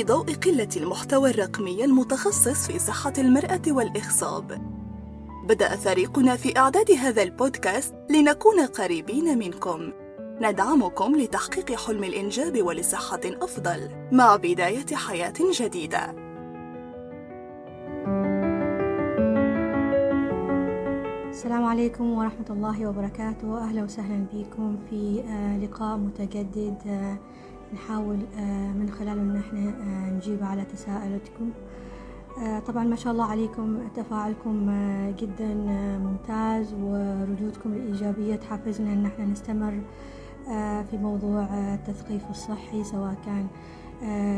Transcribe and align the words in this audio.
في 0.00 0.06
ضوء 0.06 0.34
قلة 0.34 0.68
المحتوى 0.76 1.30
الرقمي 1.30 1.84
المتخصص 1.84 2.66
في 2.66 2.78
صحة 2.78 3.12
المرأة 3.18 3.62
والإخصاب 3.68 4.62
بدأ 5.48 5.76
فريقنا 5.76 6.36
في 6.36 6.58
إعداد 6.58 6.90
هذا 6.90 7.22
البودكاست 7.22 7.94
لنكون 8.10 8.60
قريبين 8.60 9.38
منكم. 9.38 9.92
ندعمكم 10.40 11.16
لتحقيق 11.16 11.72
حلم 11.72 12.04
الإنجاب 12.04 12.62
ولصحة 12.62 13.20
أفضل 13.24 13.90
مع 14.12 14.36
بداية 14.36 14.86
حياة 14.94 15.34
جديدة. 15.60 16.14
السلام 21.30 21.64
عليكم 21.64 22.10
ورحمة 22.10 22.46
الله 22.50 22.86
وبركاته. 22.86 23.58
أهلا 23.58 23.82
وسهلا 23.82 24.26
بكم 24.32 24.76
في 24.90 25.22
آه، 25.28 25.58
لقاء 25.58 25.96
متجدد 25.96 26.78
آه، 26.86 27.18
نحاول 27.74 28.18
آه، 28.38 28.72
من 28.72 28.90
خلاله 28.98 29.22
إن 29.22 29.36
إحنا 29.36 30.10
نجيب 30.10 30.42
على 30.44 30.64
تساؤلاتكم. 30.64 31.50
طبعا 32.66 32.84
ما 32.84 32.96
شاء 32.96 33.12
الله 33.12 33.24
عليكم 33.24 33.78
تفاعلكم 33.96 34.70
جدا 35.18 35.54
ممتاز 36.04 36.74
وردودكم 36.74 37.72
الإيجابية 37.72 38.36
تحفزنا 38.36 38.92
إن 38.92 39.06
إحنا 39.06 39.24
نستمر 39.24 39.80
في 40.90 40.98
موضوع 41.02 41.42
التثقيف 41.74 42.30
الصحي 42.30 42.84
سواء 42.84 43.14
كان 43.26 43.46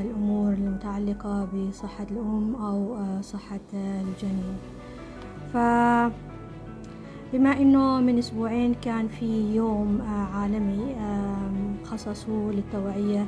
الأمور 0.04 0.52
المتعلقة 0.52 1.44
بصحة 1.44 2.06
الأم 2.10 2.54
أو 2.54 2.96
صحة 3.22 3.60
الجنين. 3.74 4.56
ف 5.52 5.56
بما 7.32 7.52
إنه 7.60 8.00
من 8.00 8.18
أسبوعين 8.18 8.74
كان 8.74 9.08
في 9.08 9.54
يوم 9.54 10.00
آه، 10.00 10.36
عالمي 10.36 10.96
خصصوه 11.84 12.52
للتوعية 12.52 13.26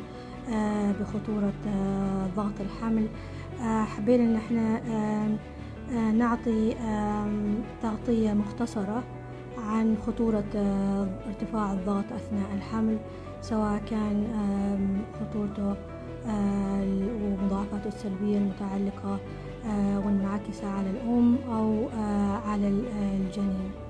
آه، 0.52 0.92
بخطورة 0.92 1.52
آه، 1.66 2.26
ضغط 2.36 2.60
الحمل 2.60 3.06
حبينا 3.60 4.24
إن 4.24 4.36
إحنا 4.36 4.80
نعطي 6.12 6.74
تغطية 7.82 8.32
مختصرة 8.32 9.02
عن 9.58 9.96
خطورة 10.06 10.44
ارتفاع 11.26 11.72
الضغط 11.72 12.04
أثناء 12.12 12.54
الحمل 12.54 12.98
سواء 13.40 13.82
كان 13.90 14.26
خطورته 15.20 15.74
ومضاعفاته 17.22 17.88
السلبية 17.88 18.38
المتعلقة 18.38 19.18
والمنعكسة 20.04 20.68
على 20.68 20.90
الأم 20.90 21.36
أو 21.48 21.88
على 22.50 22.68
الجنين. 22.68 23.83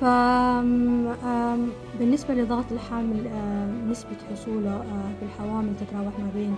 فبالنسبة 0.00 1.64
لضغط 2.34 2.72
الحمل 2.72 3.30
نسبة 3.90 4.16
حصوله 4.32 4.84
في 5.20 5.24
الحوامل 5.24 5.76
تتراوح 5.76 6.18
ما 6.18 6.30
بين 6.34 6.56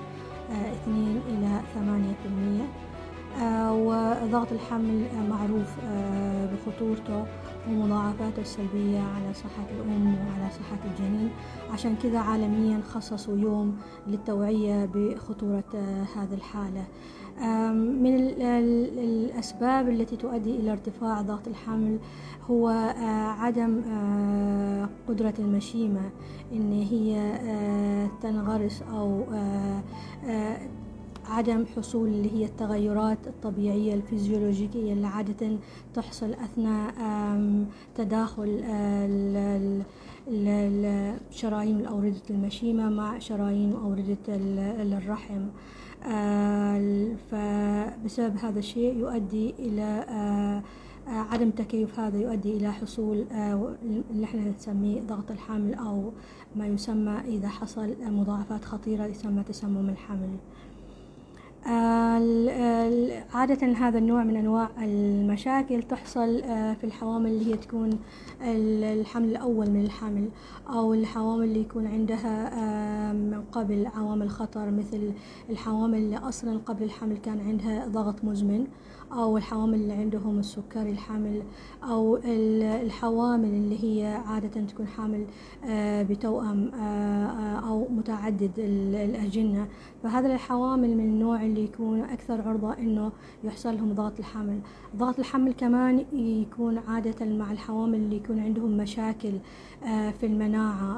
اثنين 0.51 1.21
إلى 1.29 1.61
ثمانية 1.75 2.15
في 2.23 2.29
المية. 2.29 2.67
وضغط 3.71 4.53
الحمل 4.53 5.07
معروف 5.31 5.77
بخطورته 6.53 7.27
ومضاعفاته 7.69 8.41
السلبية 8.41 8.99
على 9.01 9.35
صحة 9.35 9.67
الأم 9.77 10.07
وعلى 10.07 10.51
صحة 10.51 10.79
الجنين. 10.91 11.31
عشان 11.73 11.97
كذا 12.03 12.19
عالميا 12.19 12.81
خصصوا 12.81 13.39
يوم 13.39 13.79
للتوعية 14.07 14.89
بخطورة 14.95 15.65
هذه 16.17 16.35
الحالة. 16.35 16.85
من 17.75 18.17
الأسباب 18.99 19.89
التي 19.89 20.17
تؤدي 20.17 20.57
إلى 20.57 20.73
ارتفاع 20.73 21.23
ضغط 21.23 21.49
الحمل 21.49 21.99
هو 22.51 22.69
عدم 23.39 23.81
قدرة 25.09 25.35
المشيمة 25.39 26.11
إن 26.53 26.73
هي 26.73 27.33
تنغرس 28.23 28.83
أو 28.83 29.25
عدم 31.29 31.65
حصول 31.77 32.09
اللي 32.09 32.33
هي 32.33 32.45
التغيرات 32.45 33.19
الطبيعية 33.27 33.95
الفيزيولوجية 33.95 34.93
اللي 34.93 35.07
عادة 35.07 35.57
تحصل 35.95 36.33
أثناء 36.33 36.95
تداخل 37.95 38.63
شرايين 41.31 41.81
الأوردة 41.81 42.23
المشيمة 42.31 42.89
مع 42.89 43.19
شرايين 43.19 43.73
أوردة 43.73 44.17
الرحم. 44.99 45.41
فبسبب 47.31 48.37
هذا 48.37 48.59
الشيء 48.59 48.97
يؤدي 48.99 49.55
إلى 49.59 50.05
عدم 51.07 51.51
تكيف 51.51 52.01
هذا 52.01 52.19
يؤدي 52.19 52.57
إلى 52.57 52.73
حصول 52.73 53.25
اللي 54.11 54.25
إحنا 54.25 54.41
نسميه 54.59 55.01
ضغط 55.01 55.31
الحمل 55.31 55.75
أو 55.75 56.13
ما 56.57 56.67
يسمى 56.67 57.19
إذا 57.29 57.49
حصل 57.49 57.95
مضاعفات 58.01 58.65
خطيرة 58.65 59.05
يسمى 59.07 59.43
تسمم 59.43 59.89
الحمل 59.89 60.37
عادة 63.35 63.67
هذا 63.67 63.99
النوع 63.99 64.25
من 64.25 64.37
أنواع 64.37 64.71
المشاكل 64.83 65.83
تحصل 65.83 66.41
آه، 66.41 66.75
في 66.75 66.85
الحوامل 66.85 67.31
اللي 67.31 67.53
هي 67.53 67.57
تكون 67.57 67.91
الحمل 68.43 69.29
الأول 69.29 69.71
من 69.71 69.85
الحمل 69.85 70.29
أو 70.69 70.95
الحوامل 70.95 71.45
اللي 71.45 71.61
يكون 71.61 71.87
عندها 71.87 73.13
من 73.13 73.43
قبل 73.53 73.87
عوامل 73.87 74.31
خطر 74.31 74.71
مثل 74.71 75.13
الحوامل 75.51 75.99
اللي 75.99 76.19
أصلا 76.19 76.59
قبل 76.67 76.83
الحمل 76.85 77.17
كان 77.17 77.41
عندها 77.41 77.87
ضغط 77.87 78.25
مزمن. 78.25 78.67
أو 79.13 79.37
الحوامل 79.37 79.75
اللي 79.75 79.93
عندهم 79.93 80.39
السكري 80.39 80.91
الحمل 80.91 81.43
أو 81.85 82.19
الحوامل 82.25 83.49
اللي 83.49 83.85
هي 83.85 84.07
عادة 84.27 84.61
تكون 84.67 84.87
حامل 84.87 85.25
آه، 85.65 86.03
بتوأم 86.03 86.71
آه، 86.75 87.69
أو 87.69 87.89
متعدد 87.91 88.51
الأجنة. 88.59 89.67
فهذا 90.03 90.35
الحوامل 90.35 90.97
من 90.97 91.05
النوع 91.05 91.43
اللي 91.43 91.65
يكون 91.65 92.01
أكثر 92.01 92.49
عرضة 92.49 92.73
إنه 92.79 93.13
يحصل 93.45 93.75
لهم 93.77 93.93
ضغط 93.93 94.19
الحمل 94.19 94.59
ضغط 94.97 95.19
الحمل 95.19 95.53
كمان 95.53 96.05
يكون 96.13 96.79
عادة 96.79 97.27
مع 97.27 97.53
الحوامل 97.53 97.95
اللي 97.95 98.17
يكون 98.17 98.39
عندهم 98.41 98.77
مشاكل 98.77 99.33
آه، 99.85 100.11
في 100.11 100.27
المناعة 100.27 100.97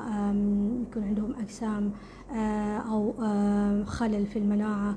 يكون 0.90 1.02
عندهم 1.04 1.34
أجسام 1.40 1.92
آه، 2.32 2.76
أو 2.78 3.12
خلل 3.84 4.26
في 4.26 4.38
المناعة. 4.38 4.94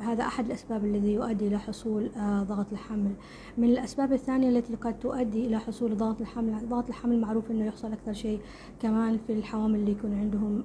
هذا 0.00 0.24
أحد 0.24 0.46
الأسباب 0.46 0.84
الذي 0.84 1.12
يؤدي 1.12 1.46
إلى 1.48 1.58
حصول 1.58 2.10
آه، 2.16 2.42
ضغط 2.42 2.72
الحمل. 2.72 3.12
من 3.58 3.68
الأسباب 3.68 4.12
الثانية 4.12 4.48
التي 4.48 4.74
قد 4.74 4.98
تؤدي 4.98 5.46
إلى 5.46 5.58
حصول 5.58 5.96
ضغط 5.96 6.20
الحمل 6.20 6.68
ضغط 6.68 6.88
الحمل 6.88 7.20
معروف 7.20 7.50
أنه 7.50 7.64
يحصل 7.64 7.92
أكثر 7.92 8.12
شيء 8.12 8.40
كمان 8.80 9.18
في 9.26 9.32
الحوامل 9.32 9.74
اللي 9.74 9.92
يكون 9.92 10.14
عندهم 10.14 10.64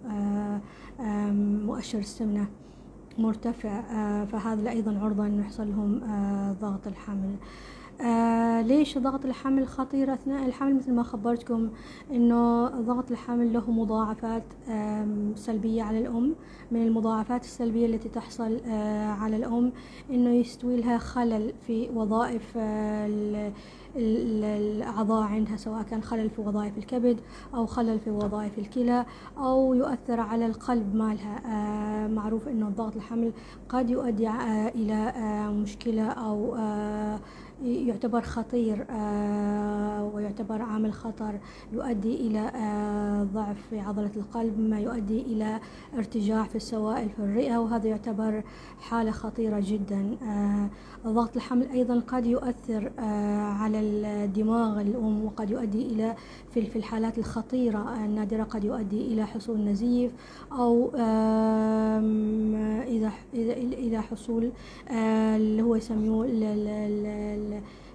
مؤشر 1.66 2.00
السمنة 2.00 2.48
مرتفع 3.18 3.82
فهذا 4.26 4.70
أيضا 4.70 5.00
عرضة 5.00 5.26
أنه 5.26 5.42
يحصل 5.42 5.68
لهم 5.68 6.00
ضغط 6.62 6.88
الحمل. 6.88 7.36
آه 8.02 8.62
ليش 8.62 8.97
ضغط 8.97 9.25
الحمل 9.25 9.68
خطير 9.68 10.13
أثناء 10.13 10.46
الحمل؟ 10.46 10.75
مثل 10.75 10.94
ما 10.94 11.03
خبرتكم 11.03 11.69
إنه 12.12 12.68
ضغط 12.68 13.12
الحمل 13.12 13.53
له 13.53 13.72
مضاعفات 13.72 14.44
سلبية 15.35 15.84
على 15.84 16.00
الأم. 16.00 16.36
من 16.72 16.81
المضاعفات 16.88 17.44
السلبية 17.44 17.86
التي 17.86 18.09
تحصل 18.09 18.57
آه 18.68 19.07
على 19.12 19.36
الأم 19.36 19.72
إنه 20.12 20.30
يستوي 20.30 20.78
لها 20.78 20.97
خلل 20.97 21.53
في 21.68 21.90
وظائف 21.96 22.53
آه 22.57 23.52
الأعضاء 23.96 25.24
عندها 25.24 25.56
سواء 25.57 25.84
كان 25.84 26.02
خلل 26.03 26.30
في 26.30 26.41
وظائف 26.41 26.78
الكبد 26.78 27.19
أو 27.56 27.66
خلل 27.66 28.00
في 28.00 28.09
وظائف 28.09 28.59
الكلى 28.59 29.06
أو 29.38 29.74
يؤثر 29.74 30.19
على 30.19 30.46
القلب 30.46 30.96
مالها. 30.96 31.41
آه 31.46 32.07
معروف 32.07 32.47
أنه 32.47 32.69
ضغط 32.69 32.96
الحمل 32.96 33.31
قد 33.69 33.90
يؤدي 33.90 34.28
آه 34.28 34.68
إلى 34.69 34.94
آه 34.94 35.50
مشكلة 35.52 36.03
أو 36.07 36.56
يعتبر 37.63 38.22
خطير 38.22 38.86
آه، 38.89 40.04
ويعتبر 40.13 40.62
عامل 40.62 40.94
خطر 40.94 41.39
يؤدي 41.74 42.15
إلى 42.27 42.39
آه، 42.39 43.24
ضعف 43.24 43.57
في 43.69 43.80
عضلة 43.80 44.12
القلب 44.18 44.59
مما 44.59 44.80
يؤدي 44.80 45.21
إلى 45.21 45.59
ارتجاع 45.98 46.44
في 46.44 46.56
السوائل 46.56 47.09
في 47.09 47.19
الرئة 47.19 47.57
وهذا 47.57 47.88
يعتبر 47.88 48.44
حالة 48.80 49.12
خطيرة 49.12 49.59
جدا. 49.63 50.18
آه، 50.24 50.69
ضغط 51.06 51.36
الحمل 51.36 51.68
أيضا 51.69 52.00
قد 52.00 52.25
يؤثر 52.25 52.92
على 53.60 53.80
الدماغ 53.80 54.81
الأم 54.81 55.25
وقد 55.25 55.50
يؤدي 55.50 55.81
إلى 55.81 56.15
في 56.53 56.75
الحالات 56.75 57.18
الخطيرة 57.18 58.06
النادرة 58.06 58.44
قد 58.44 58.63
يؤدي 58.63 59.13
إلى 59.13 59.25
حصول 59.27 59.60
نزيف 59.60 60.12
أو 60.51 60.89
إذا 62.88 63.12
إذا 63.77 64.01
حصول 64.01 64.51
اللي 64.92 65.62
هو 65.62 65.75
يسموه 65.75 66.25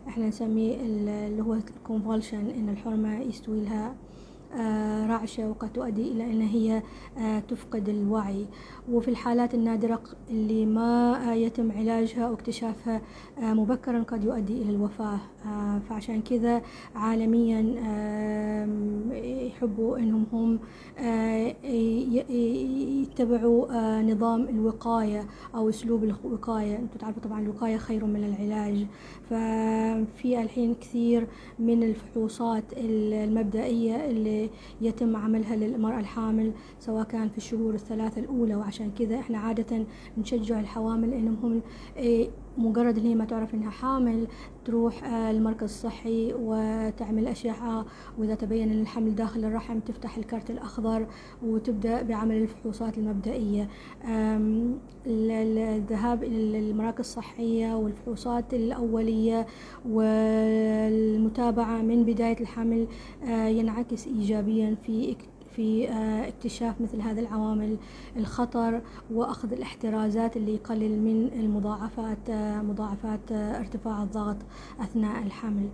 إحنا 0.09 0.29
نسميه 0.29 0.77
اللي 0.81 1.43
هو 1.43 1.55
الكونفولشن 1.55 2.51
إن 2.51 2.69
الحرمة 2.69 3.21
يستوي 3.21 3.61
لها. 3.65 3.95
رعشة 5.09 5.49
وقد 5.49 5.73
تؤدي 5.73 6.13
إلى 6.13 6.25
أن 6.25 6.41
هي 6.41 6.83
تفقد 7.49 7.89
الوعي. 7.89 8.47
وفي 8.93 9.09
الحالات 9.09 9.55
النادرة 9.55 10.03
اللي 10.31 10.67
ما 10.67 11.19
يتم 11.35 11.73
علاجها 11.73 12.27
أو 12.27 12.35
اكتشافها 12.35 13.01
مبكرا 13.41 14.03
قد 14.03 14.25
يؤدي 14.25 14.63
إلى 14.63 14.71
الوفاة. 14.71 15.19
فعشان 15.89 16.23
كذا 16.23 16.63
عالميا 16.95 17.61
يحبوا 19.47 19.99
أنهم 19.99 20.27
هم 20.33 20.59
يتبعوا 23.01 24.03
نظام 24.03 24.49
الوقاية 24.49 25.27
أو 25.55 25.69
أسلوب 25.69 26.05
الوقاية. 26.05 26.77
أنتم 26.77 26.99
تعرفوا 26.99 27.23
طبعا 27.23 27.41
الوقاية 27.41 27.77
خير 27.77 28.05
من 28.05 28.25
العلاج. 28.25 28.87
ففي 29.31 30.43
الحين 30.43 30.75
كثير 30.75 31.27
من 31.59 31.83
الفحوصات 31.83 32.65
المبدئية 32.77 34.11
اللي 34.11 34.42
يتم 34.81 35.17
عملها 35.17 35.57
للمرأة 35.57 36.01
الحامل 36.01 36.53
سواء 36.81 37.05
كان 37.05 37.29
في 37.29 37.39
الشهور 37.39 37.75
الثلاثة 37.75 38.21
الأولى 38.21 38.55
وعشان 38.55 38.91
كذا 38.99 39.19
إحنا 39.19 39.39
عادة 39.39 39.85
نشجع 40.19 40.61
الحوامل 40.61 41.13
إنهم 41.13 41.37
هم 41.43 41.63
مجرد 42.59 42.99
إن 42.99 43.05
هي 43.07 43.15
ما 43.15 43.25
تعرف 43.25 43.55
إنها 43.55 43.71
حامل 43.71 44.27
تروح 44.65 45.05
المركز 45.05 45.63
الصحي 45.63 46.35
وتعمل 46.39 47.27
أشعة. 47.27 47.87
وإذا 48.19 48.35
تبين 48.35 48.71
أن 48.73 48.81
الحمل 48.81 49.15
داخل 49.15 49.45
الرحم 49.45 49.79
تفتح 49.79 50.17
الكارت 50.17 50.51
الأخضر 50.51 51.07
وتبدأ 51.43 52.03
بعمل 52.03 52.37
الفحوصات 52.37 52.99
المبدئية. 52.99 53.69
الذهاب 55.07 56.25
إلى 56.25 56.59
المراكز 56.71 57.01
الصحية 57.01 57.75
والفحوصات 57.77 58.55
الأولية 58.55 59.47
والمتابعة 59.89 61.83
من 61.83 62.05
بداية 62.05 62.41
الحمل 62.41 62.87
ينعكس 63.29 64.07
إيجابيا 64.07 64.77
في 64.83 65.17
في 65.57 65.89
اكتشاف 66.29 66.81
مثل 66.81 67.01
هذه 67.01 67.21
العوامل 67.21 67.77
الخطر 68.17 68.81
وأخذ 69.11 69.53
الاحترازات 69.53 70.37
اللي 70.37 70.55
يقلل 70.55 70.99
من 70.99 71.31
المضاعفات 71.33 72.31
مضاعفات 72.65 73.33
ارتفاع 73.33 74.03
الضغط 74.03 74.37
أثناء 74.81 75.23
الحمل. 75.23 75.69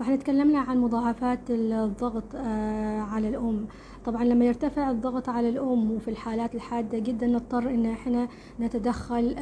فاحنا 0.00 0.16
تكلمنا 0.16 0.58
عن 0.58 0.78
مضاعفات 0.78 1.38
الضغط 1.50 2.36
على 3.12 3.28
الأم. 3.28 3.66
طبعا 4.04 4.24
لما 4.24 4.44
يرتفع 4.44 4.90
الضغط 4.90 5.28
على 5.28 5.48
الأم 5.48 5.90
وفي 5.90 6.08
الحالات 6.08 6.54
الحادة 6.54 6.98
جدا 6.98 7.26
نضطر 7.26 7.70
إن 7.70 7.86
إحنا 7.86 8.28
نتدخل 8.60 9.34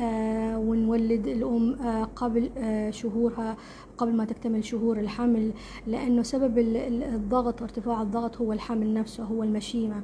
ونولد 0.56 1.26
الأم 1.26 1.76
قبل 2.16 2.50
شهورها 2.90 3.56
قبل 3.98 4.16
ما 4.16 4.24
تكتمل 4.24 4.64
شهور 4.64 5.00
الحمل 5.00 5.52
لأنه 5.86 6.22
سبب 6.22 6.58
الضغط 6.58 7.62
وارتفاع 7.62 8.02
الضغط 8.02 8.36
هو 8.36 8.52
الحمل 8.52 8.94
نفسه 8.94 9.24
هو 9.24 9.42
المشيمة. 9.42 10.02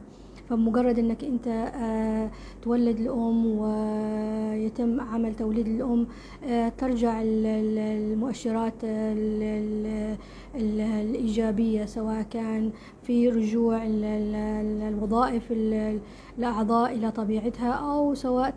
فمجرد 0.50 0.98
إنك 0.98 1.24
أنت 1.24 1.48
آه 1.48 2.30
تولد 2.62 3.00
الأم 3.00 3.46
ويتم 3.46 5.00
عمل 5.00 5.34
توليد 5.36 5.68
الأم 5.68 6.06
آه 6.44 6.68
ترجع 6.68 7.22
المؤشرات 7.24 8.74
الإيجابية 10.54 11.84
سواء 11.84 12.22
كان 12.22 12.70
في 13.02 13.28
رجوع 13.28 13.80
الوظائف 14.88 15.52
الأعضاء 16.38 16.94
إلى 16.94 17.10
طبيعتها 17.10 17.72
أو 17.72 18.14
سواء 18.14 18.54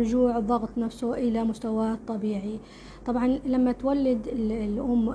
رجوع 0.00 0.36
الضغط 0.38 0.78
نفسه 0.78 1.14
إلى 1.14 1.44
مستواه 1.44 1.92
الطبيعي 1.92 2.58
طبعا 3.06 3.38
لما 3.46 3.72
تولد 3.72 4.28
الأم 4.32 5.10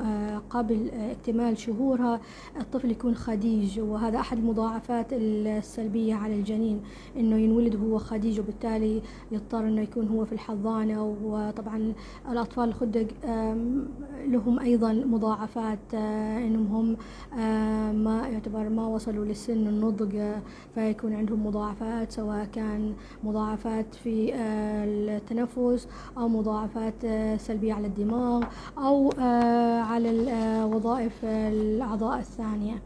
قبل 0.50 0.90
اكتمال 0.94 1.58
شهورها 1.58 2.20
الطفل 2.60 2.92
يكون 2.92 3.16
خديج 3.16 3.80
وهذا 3.80 4.20
أحد 4.20 4.38
المضاعفات 4.38 5.06
السلبية 5.12 6.16
على 6.16 6.34
الجنين 6.36 6.82
إنه 7.18 7.36
ينولد 7.38 7.76
هو 7.76 7.98
خديج 7.98 8.40
وبالتالي 8.40 9.02
يضطر 9.32 9.60
إنه 9.68 9.82
يكون 9.82 10.08
هو 10.08 10.26
في 10.26 10.32
الحضانة. 10.34 11.16
وطبعا 11.24 11.94
الأطفال 12.32 12.70
الخدق 12.70 13.08
لهم 14.28 14.60
أيضا 14.60 14.94
مضاعفات 14.94 15.94
إنهم 15.94 16.66
هم 16.76 16.98
ما 18.04 18.28
يعتبر 18.28 18.70
ما 18.70 18.88
وصلوا 18.88 19.26
لسن 19.26 19.68
النضج 19.68 20.22
فيكون 20.76 21.14
عندهم 21.14 21.46
مضاعفات 21.48 22.12
سواء 22.12 22.46
كان 22.46 22.94
مضاعفات 23.24 23.96
في 23.96 24.31
التنفس 24.36 25.88
أو 26.18 26.28
مضاعفات 26.28 26.94
سلبية 27.42 27.74
على 27.75 27.88
الدماغ 27.88 28.44
أو 28.77 29.12
على 29.81 30.10
وظائف 30.74 31.25
الأعضاء 31.25 32.19
الثانية. 32.19 32.81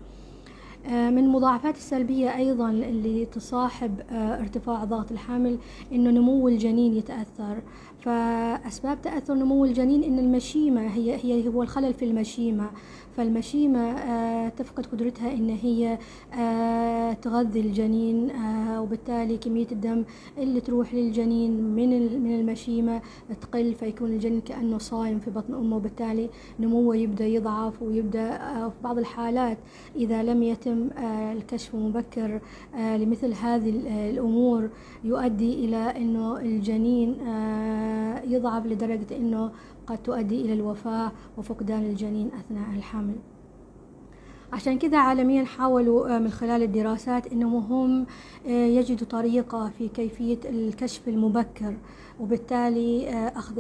من 0.86 1.18
المضاعفات 1.18 1.76
السلبية 1.76 2.36
أيضا 2.36 2.70
اللي 2.70 3.26
تصاحب 3.26 4.02
ارتفاع 4.12 4.84
ضغط 4.84 5.12
الحمل 5.12 5.58
إنه 5.92 6.10
نمو 6.10 6.48
الجنين 6.48 6.94
يتأثر. 6.94 7.58
فأسباب 8.00 9.02
تأثر 9.02 9.34
نمو 9.34 9.66
الجنين 9.66 10.04
إن 10.04 10.20
المشيمة 10.20 10.82
هي 10.82 11.16
هي 11.16 11.48
هو 11.48 11.64
الخلل 11.64 11.94
في 11.94 12.06
المشيمة. 12.06 12.70
فالمشيمة 13.18 14.50
تفقد 14.50 14.86
قدرتها 14.86 15.34
إن 15.34 15.50
هي 15.50 15.98
تغذي 17.22 17.60
الجنين 17.60 18.32
وبالتالي 18.78 19.38
كمية 19.38 19.68
الدم 19.72 20.04
اللي 20.38 20.62
تروح 20.62 20.94
للجنين 20.94 21.52
من 21.64 21.90
من 22.24 22.40
المشيمة 22.40 23.02
تقل 23.42 23.74
فيكون 23.74 24.10
الجنين 24.10 24.42
كأنه 24.42 24.78
صايم 24.78 25.20
في 25.20 25.32
بطن 25.32 25.54
أمه 25.54 25.76
وبالتالي 25.76 26.30
نموه 26.60 26.96
يبدأ 26.96 27.26
يضعف 27.26 27.82
ويبدأ 27.82 28.38
في 28.70 28.76
بعض 28.84 28.98
الحالات 28.98 29.58
إذا 29.96 30.24
لم 30.24 30.44
يتم 30.44 30.90
الكشف 31.38 31.76
مبكر 31.76 32.40
لمثل 32.76 33.34
هذه 33.34 33.70
الأمور 34.10 34.70
يؤدي 35.04 35.54
إلى 35.66 35.78
أنه 35.78 36.38
الجنين 36.38 37.16
يضعف 38.28 38.66
لدرجة 38.66 39.18
أنه 39.18 39.52
قد 39.88 39.98
تؤدي 39.98 40.42
إلى 40.42 40.54
الوفاة 40.54 41.12
وفقدان 41.38 41.86
الجنين 41.86 42.32
أثناء 42.40 42.70
الحمل. 42.76 43.16
عشان 44.54 44.78
كذا 44.78 44.98
عالميا 44.98 45.44
حاولوا 45.44 46.18
من 46.18 46.30
خلال 46.30 46.64
الدراسات 46.64 47.28
انهم 47.28 47.56
هم 47.74 48.06
يجدوا 48.52 49.08
طريقة 49.08 49.70
في 49.78 49.88
كيفية 49.88 50.40
الكشف 50.46 51.08
المبكر. 51.08 51.74
وبالتالي 52.20 53.10
أخذ 53.36 53.60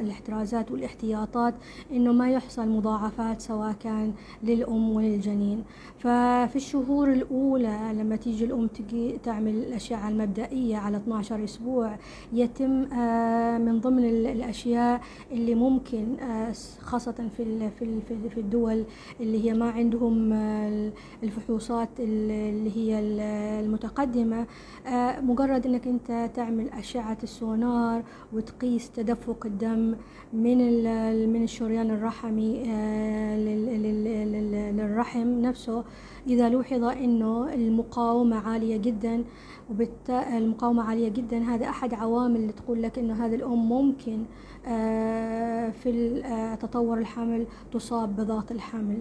الاحترازات 0.00 0.70
والاحتياطات 0.70 1.54
إنه 1.92 2.12
ما 2.12 2.30
يحصل 2.30 2.68
مضاعفات 2.68 3.40
سواء 3.40 3.72
كان 3.72 4.12
للأم 4.42 4.90
وللجنين. 4.90 5.64
ففي 5.98 6.56
الشهور 6.56 7.12
الأولى 7.12 7.78
لما 7.94 8.16
تيجي 8.16 8.44
الأم 8.44 8.66
تجي 8.66 9.18
تعمل 9.24 9.54
الأشعة 9.54 10.08
المبدئية 10.08 10.76
على 10.76 10.96
12 10.96 11.44
أسبوع 11.44 11.96
يتم 12.32 12.70
من 13.64 13.80
ضمن 13.80 14.04
الأشياء 14.08 15.00
اللي 15.32 15.54
ممكن 15.54 16.04
خاصة 16.80 17.28
في 17.36 17.70
في 18.34 18.40
الدول 18.40 18.84
اللي 19.20 19.44
هي 19.44 19.54
ما 19.54 19.70
عندهم 19.70 20.32
الفحوصات 21.22 21.88
اللي 21.98 22.76
هي 22.76 23.00
المتقدمة 23.60 24.46
مجرد 25.20 25.66
إنك 25.66 25.86
أنت 25.86 26.30
تعمل 26.34 26.68
أشعة 26.68 27.18
السونار 27.22 27.87
وتقيس 28.32 28.90
تدفق 28.90 29.46
الدم 29.46 29.94
من 30.32 30.58
من 31.32 31.42
الشريان 31.42 31.90
الرحمي 31.90 32.62
للرحم 34.76 35.40
نفسه. 35.40 35.84
إذا 36.26 36.48
لوحظ 36.48 36.84
إنه 36.84 37.54
المقاومة 37.54 38.36
عالية 38.48 38.76
جدا 38.76 39.24
وبالتالي 39.70 40.38
المقاومة 40.38 40.82
عالية 40.82 41.08
جدا 41.08 41.38
هذا 41.38 41.68
أحد 41.68 41.94
عوامل 41.94 42.36
اللي 42.36 42.52
تقول 42.52 42.82
لك 42.82 42.98
إنه 42.98 43.26
هذه 43.26 43.34
الأم 43.34 43.68
ممكن 43.68 44.18
في 45.82 46.22
تطور 46.60 46.98
الحمل 46.98 47.46
تصاب 47.72 48.16
بضغط 48.16 48.52
الحمل. 48.52 48.98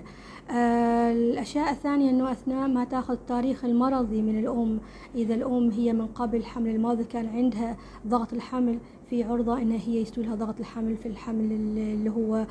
الأشياء 1.11 1.71
الثانية 1.71 2.09
أنه 2.09 2.31
أثناء 2.31 2.67
ما 2.67 2.83
تأخذ 2.83 3.13
التاريخ 3.13 3.65
المرضي 3.65 4.21
من 4.21 4.39
الأم 4.39 4.79
إذا 5.15 5.35
الأم 5.35 5.69
هي 5.71 5.93
من 5.93 6.07
قبل 6.07 6.37
الحمل 6.37 6.75
الماضي 6.75 7.03
كان 7.03 7.27
عندها 7.27 7.77
ضغط 8.07 8.33
الحمل 8.33 8.79
في 9.09 9.23
عرضة 9.23 9.61
أن 9.61 9.71
هي 9.71 10.01
يستوي 10.01 10.23
لها 10.23 10.35
ضغط 10.35 10.59
الحمل 10.59 10.97
في 10.97 11.05
الحمل 11.05 11.51
اللي 11.51 12.09
هو 12.09 12.45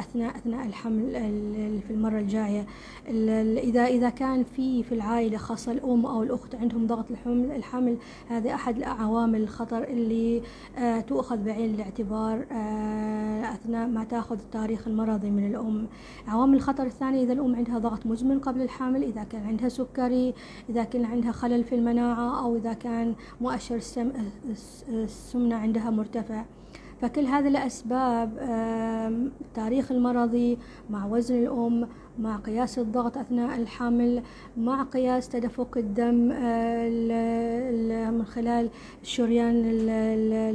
أثناء 0.00 0.36
أثناء 0.36 0.66
الحمل 0.66 1.10
في 1.86 1.90
المرة 1.90 2.18
الجاية. 2.18 2.66
إذا 3.58 3.84
إذا 3.84 4.10
كان 4.10 4.44
في 4.44 4.82
في 4.82 4.92
العائلة 4.92 5.36
خاصة 5.36 5.72
الأم 5.72 6.06
أو 6.06 6.22
الأخت 6.22 6.54
عندهم 6.54 6.86
ضغط 6.86 7.10
الحمل 7.10 7.50
الحمل 7.52 7.96
هذه 8.28 8.54
أحد 8.54 8.82
عوامل 8.82 9.42
الخطر 9.42 9.84
اللي 9.84 10.42
تؤخذ 11.06 11.36
بعين 11.36 11.74
الاعتبار 11.74 12.46
أثناء 13.54 13.88
ما 13.88 14.04
تأخذ 14.04 14.38
التاريخ 14.38 14.88
المرضي 14.88 15.30
من 15.30 15.46
الأم. 15.46 15.86
عوامل 16.28 16.54
الخطر 16.54 16.86
الثانية 16.86 17.22
إذا 17.22 17.32
الأم 17.32 17.56
عندها 17.56 17.78
ضغط 17.78 18.06
مزمن 18.06 18.38
قبل 18.38 18.62
الحمل 18.62 19.02
إذا 19.02 19.24
كان 19.24 19.46
عندها 19.46 19.68
سكري 19.68 20.34
إذا 20.68 20.84
كان 20.84 21.04
عندها 21.04 21.32
خلل 21.32 21.64
في 21.64 21.74
المناعة 21.74 22.40
أو 22.44 22.56
إذا 22.56 22.72
كان 22.72 23.14
مؤشر 23.40 23.78
السمنة 25.36 25.56
عندها 25.56 25.90
مرتفع. 25.90 26.44
فكل 27.02 27.20
هذه 27.20 27.48
الأسباب 27.48 28.38
التاريخ 29.40 29.92
المرضي 29.92 30.58
مع 30.90 31.06
وزن 31.06 31.34
الأم 31.34 31.88
مع 32.18 32.36
قياس 32.36 32.78
الضغط 32.78 33.18
أثناء 33.18 33.58
الحمل 33.58 34.22
مع 34.56 34.82
قياس 34.82 35.28
تدفق 35.28 35.78
الدم 35.78 36.32
آه، 36.32 38.10
من 38.10 38.24
خلال 38.24 38.70
الشريان 39.02 39.62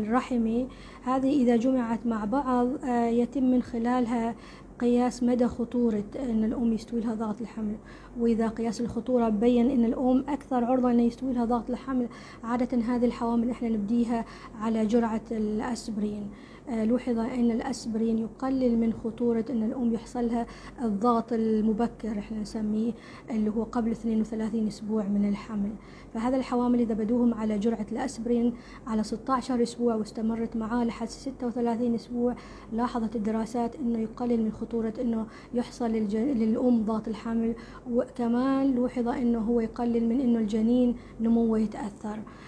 الرحمي. 0.02 0.68
هذه 1.04 1.44
إذا 1.44 1.56
جمعت 1.56 2.00
مع 2.06 2.26
بعض 2.26 2.68
آه، 2.86 3.06
يتم 3.06 3.44
من 3.44 3.62
خلالها 3.62 4.36
قياس 4.82 5.24
مدى 5.24 5.48
خطورة 5.48 6.04
أن 6.20 6.44
الأم 6.44 6.74
يستوي 6.74 7.00
لها 7.02 7.14
ضغط 7.14 7.42
الحمل 7.42 7.76
وإذا 8.20 8.48
قياس 8.48 8.82
الخطورة 8.82 9.30
بين 9.30 9.70
أن 9.70 9.86
الأم 9.86 10.26
أكثر 10.30 10.66
عرضة 10.66 10.92
أن 10.92 11.00
يستوي 11.00 11.34
لها 11.34 11.46
ضغط 11.46 11.70
الحمل 11.70 12.08
عادة 12.44 12.78
هذه 12.78 13.06
الحوامل 13.06 13.50
إحنا 13.50 13.70
نبديها 13.70 14.26
على 14.62 14.86
جرعة 14.86 15.22
الأسبرين. 15.32 16.30
لوحظ 16.72 17.20
أن 17.20 17.52
الأسبرين 17.52 18.18
يقلل 18.18 18.78
من 18.78 18.94
خطورة 18.94 19.46
أن 19.50 19.64
الأم 19.64 19.94
يحصل 19.94 20.26
لها 20.26 20.46
الضغط 20.84 21.34
المبكر 21.34 22.20
إحنا 22.20 22.40
نسميه 22.40 22.92
اللي 23.30 23.50
هو 23.50 23.64
قبل 23.64 23.92
32 23.92 24.68
أسبوع 24.68 25.04
من 25.04 25.30
الحمل. 25.30 25.72
فهذا 26.14 26.38
الحوامل 26.38 26.80
إذا 26.80 26.94
بدوهم 26.94 27.34
على 27.34 27.58
جرعة 27.60 27.86
الأسبرين 27.92 28.54
على 28.88 29.04
16 29.04 29.64
أسبوع 29.64 29.96
واستمرت 29.96 30.56
معاه 30.58 30.84
لحد 30.86 31.10
36 31.10 31.96
أسبوع 31.96 32.36
لاحظت 32.74 33.16
الدراسات 33.16 33.76
أنه 33.76 34.00
يقلل 34.00 34.44
من 34.44 34.52
خطورة 34.52 34.94
أنه 35.02 35.26
يحصل 35.54 35.92
للأم 35.92 36.84
ضغط 36.86 37.08
الحمل 37.08 37.54
وكمان 37.92 38.76
لوحظ 38.76 39.08
أنه 39.08 39.40
هو 39.40 39.60
يقلل 39.60 40.10
من 40.10 40.22
أنه 40.22 40.40
الجنين 40.40 40.96
نموه 41.22 41.60
يتأثر. 41.60 42.12
آه، 42.12 42.41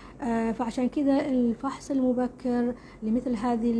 فعشان 0.53 0.89
كذا 0.89 1.29
الفحص 1.29 1.91
المبكر 1.91 2.73
لمثل 3.03 3.35
هذه 3.35 3.71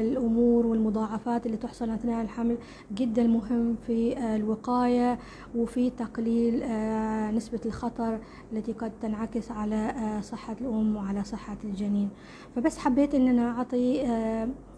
الأمور 0.00 0.66
والمضاعفات 0.66 1.46
اللي 1.46 1.56
تحصل 1.56 1.90
أثناء 1.90 2.22
الحمل 2.22 2.56
جدا 2.94 3.22
مهم 3.26 3.76
في 3.86 4.18
الوقاية 4.36 5.18
وفي 5.56 5.90
تقليل 5.90 6.62
آه، 6.62 7.30
نسبة 7.30 7.60
الخطر 7.66 8.18
التي 8.52 8.72
قد 8.72 8.92
تنعكس 9.02 9.50
على 9.50 9.74
آه، 9.74 10.20
صحة 10.20 10.56
الأم 10.60 10.96
وعلى 10.96 11.24
صحة 11.24 11.56
الجنين. 11.64 12.10
فبس 12.56 12.78
حبيت 12.78 13.14
أن 13.14 13.28
أنا 13.28 13.50
أعطي 13.50 14.02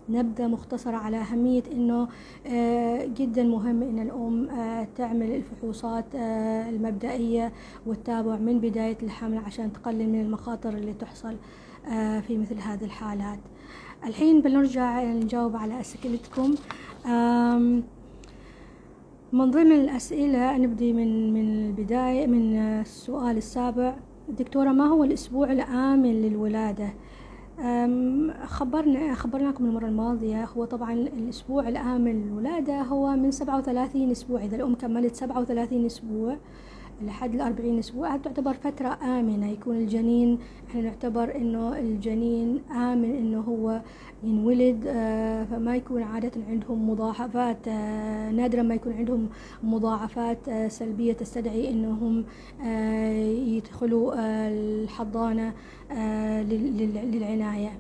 نبذة 0.09 0.47
مختصرة 0.47 0.97
على 0.97 1.17
أهمية 1.17 1.62
أنه 1.73 2.09
آه، 2.47 3.07
جدا 3.07 3.43
مهم 3.43 3.83
أن 3.83 3.99
الأم 3.99 4.49
آه، 4.49 4.88
تعمل 4.97 5.31
الفحوصات 5.31 6.15
آه، 6.15 6.69
المبدئية 6.69 7.53
والتابع 7.87 8.37
من 8.37 8.59
بداية 8.61 8.99
الحمل 9.03 9.38
عشان 9.38 9.73
تقلل 9.73 10.09
من 10.09 10.21
المخاطر 10.21 10.69
اللي 10.69 10.93
تحصل 10.93 11.37
في 12.27 12.38
مثل 12.38 12.55
هذه 12.61 12.85
الحالات. 12.85 13.38
الحين 14.05 14.41
بنرجع 14.41 15.05
نجاوب 15.05 15.57
على 15.57 15.81
أسئلتكم. 15.81 16.55
من 19.33 19.50
ضمن 19.50 19.73
الأسئلة 19.73 20.57
نبدي 20.57 20.93
من 20.93 21.33
من 21.33 21.67
البداية 21.67 22.27
من 22.27 22.57
السؤال 22.57 23.37
السابع. 23.37 23.97
دكتورة 24.29 24.69
ما 24.73 24.87
هو 24.87 25.05
الأسبوع 25.05 25.53
الآمن 25.53 26.23
للولادة؟ 26.23 26.88
خبرنا 28.47 29.15
خبرناكم 29.15 29.65
المرة 29.65 29.87
الماضية 29.87 30.45
هو 30.45 30.65
طبعا 30.65 30.93
الأسبوع 30.93 31.69
الآمن 31.69 32.23
للولادة 32.23 32.83
هو 32.83 33.17
من 33.17 33.31
سبعة 33.31 33.59
وثلاثين 33.59 34.11
أسبوع 34.11 34.45
إذا 34.45 34.57
الأم 34.57 34.75
كملت 34.75 35.15
سبعة 35.17 35.41
وثلاثين 35.41 35.87
أسبوع 35.87 36.37
لحد 37.03 37.35
الأربعين 37.35 37.79
أسبوع 37.79 38.17
تعتبر 38.17 38.55
فترة 38.55 38.99
آمنة 39.03 39.50
يكون 39.50 39.77
الجنين 39.77 40.38
إحنا 40.69 40.81
نعتبر 40.81 41.37
إنه 41.37 41.79
الجنين 41.79 42.62
آمن 42.71 43.17
إنه 43.17 43.41
هو 43.41 43.81
ينولد 44.23 44.85
آه، 44.87 45.45
فما 45.45 45.77
يكون 45.77 46.03
عادة 46.03 46.31
عندهم 46.49 46.91
مضاعفات 46.91 47.69
آه، 47.69 48.31
نادرا 48.31 48.62
ما 48.62 48.75
يكون 48.75 48.93
عندهم 48.93 49.29
مضاعفات 49.62 50.49
آه، 50.49 50.69
سلبية 50.69 51.12
تستدعي 51.12 51.71
إنهم 51.71 52.25
يدخلوا 53.57 54.15
الحضانة. 54.49 55.53
للعناية. 57.12 57.78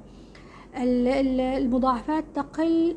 المضاعفات 0.76 2.24
تقل 2.34 2.96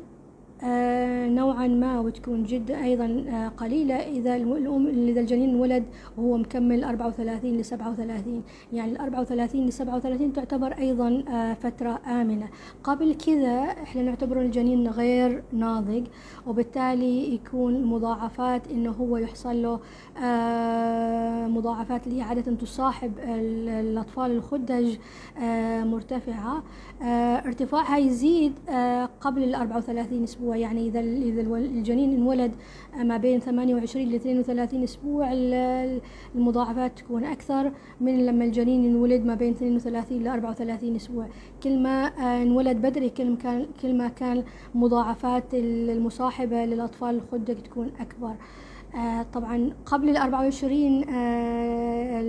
نوعا 1.28 1.66
ما 1.66 2.00
وتكون 2.00 2.44
جدا 2.44 2.84
أيضا 2.84 3.24
آه، 3.28 3.48
قليلة. 3.48 3.94
إذا 3.94 4.36
الأم 4.36 4.86
إذا 4.86 5.20
الجنين 5.20 5.54
ولد 5.54 5.84
وهو 6.16 6.36
مكمل 6.36 6.84
34 6.84 7.56
ل 7.58 7.64
37 7.64 8.42
يعني 8.72 8.92
ال 8.92 8.98
34 8.98 9.66
ل 9.66 9.72
37 9.72 10.32
تعتبر 10.32 10.72
أيضا 10.72 11.24
آه، 11.28 11.54
فترة 11.54 12.00
آمنة. 12.06 12.48
قبل 12.84 13.14
كذا 13.14 13.60
إحنا 13.60 14.02
نعتبر 14.02 14.40
الجنين 14.40 14.88
غير 14.88 15.42
ناضج 15.52 16.04
وبالتالي 16.46 17.34
يكون 17.34 17.76
المضاعفات 17.76 18.68
إنه 18.70 18.90
هو 18.90 19.16
يحصل 19.16 19.62
له 19.62 19.80
مضاعفات 21.48 22.06
اللي 22.06 22.18
هي 22.18 22.22
عادة 22.22 22.54
تصاحب 22.56 23.12
الأطفال 23.28 24.30
الخدج 24.30 24.96
مرتفعة. 25.82 26.62
ارتفاعها 27.46 27.98
يزيد 27.98 28.52
قبل 29.20 29.42
ال 29.44 29.54
34 29.54 30.22
أسبوع 30.24 30.51
أسبوع. 30.51 30.51
يعني 30.54 30.88
إذا 30.88 31.00
إذا 31.00 31.40
الجنين 31.40 32.14
انولد 32.14 32.52
ما 32.96 33.16
بين 33.16 33.40
28 33.40 34.06
ل 34.06 34.14
32 34.14 34.82
أسبوع 34.82 35.32
المضاعفات 36.34 36.98
تكون 36.98 37.24
أكثر 37.24 37.72
من 38.00 38.26
لما 38.26 38.44
الجنين 38.44 38.84
انولد 38.84 39.24
ما 39.24 39.34
بين 39.34 39.52
32 39.52 40.22
ل 40.22 40.28
34 40.28 40.96
أسبوع. 40.96 41.26
كل 41.62 41.78
ما 41.82 42.06
آه، 42.06 42.42
انولد 42.42 42.76
بدري 42.76 43.10
كل 43.10 43.30
ما 43.30 43.36
كان 43.36 43.66
كل 43.82 43.94
ما 43.94 44.08
كان 44.08 44.44
مضاعفات 44.74 45.54
المصاحبة 45.54 46.64
للأطفال 46.64 47.14
الخدق 47.14 47.54
تكون 47.54 47.90
أكبر. 48.00 48.30
آه 48.30 48.61
طبعا 49.32 49.70
قبل 49.86 50.08
ال 50.08 50.16
24 50.16 51.04
آه 51.08 52.20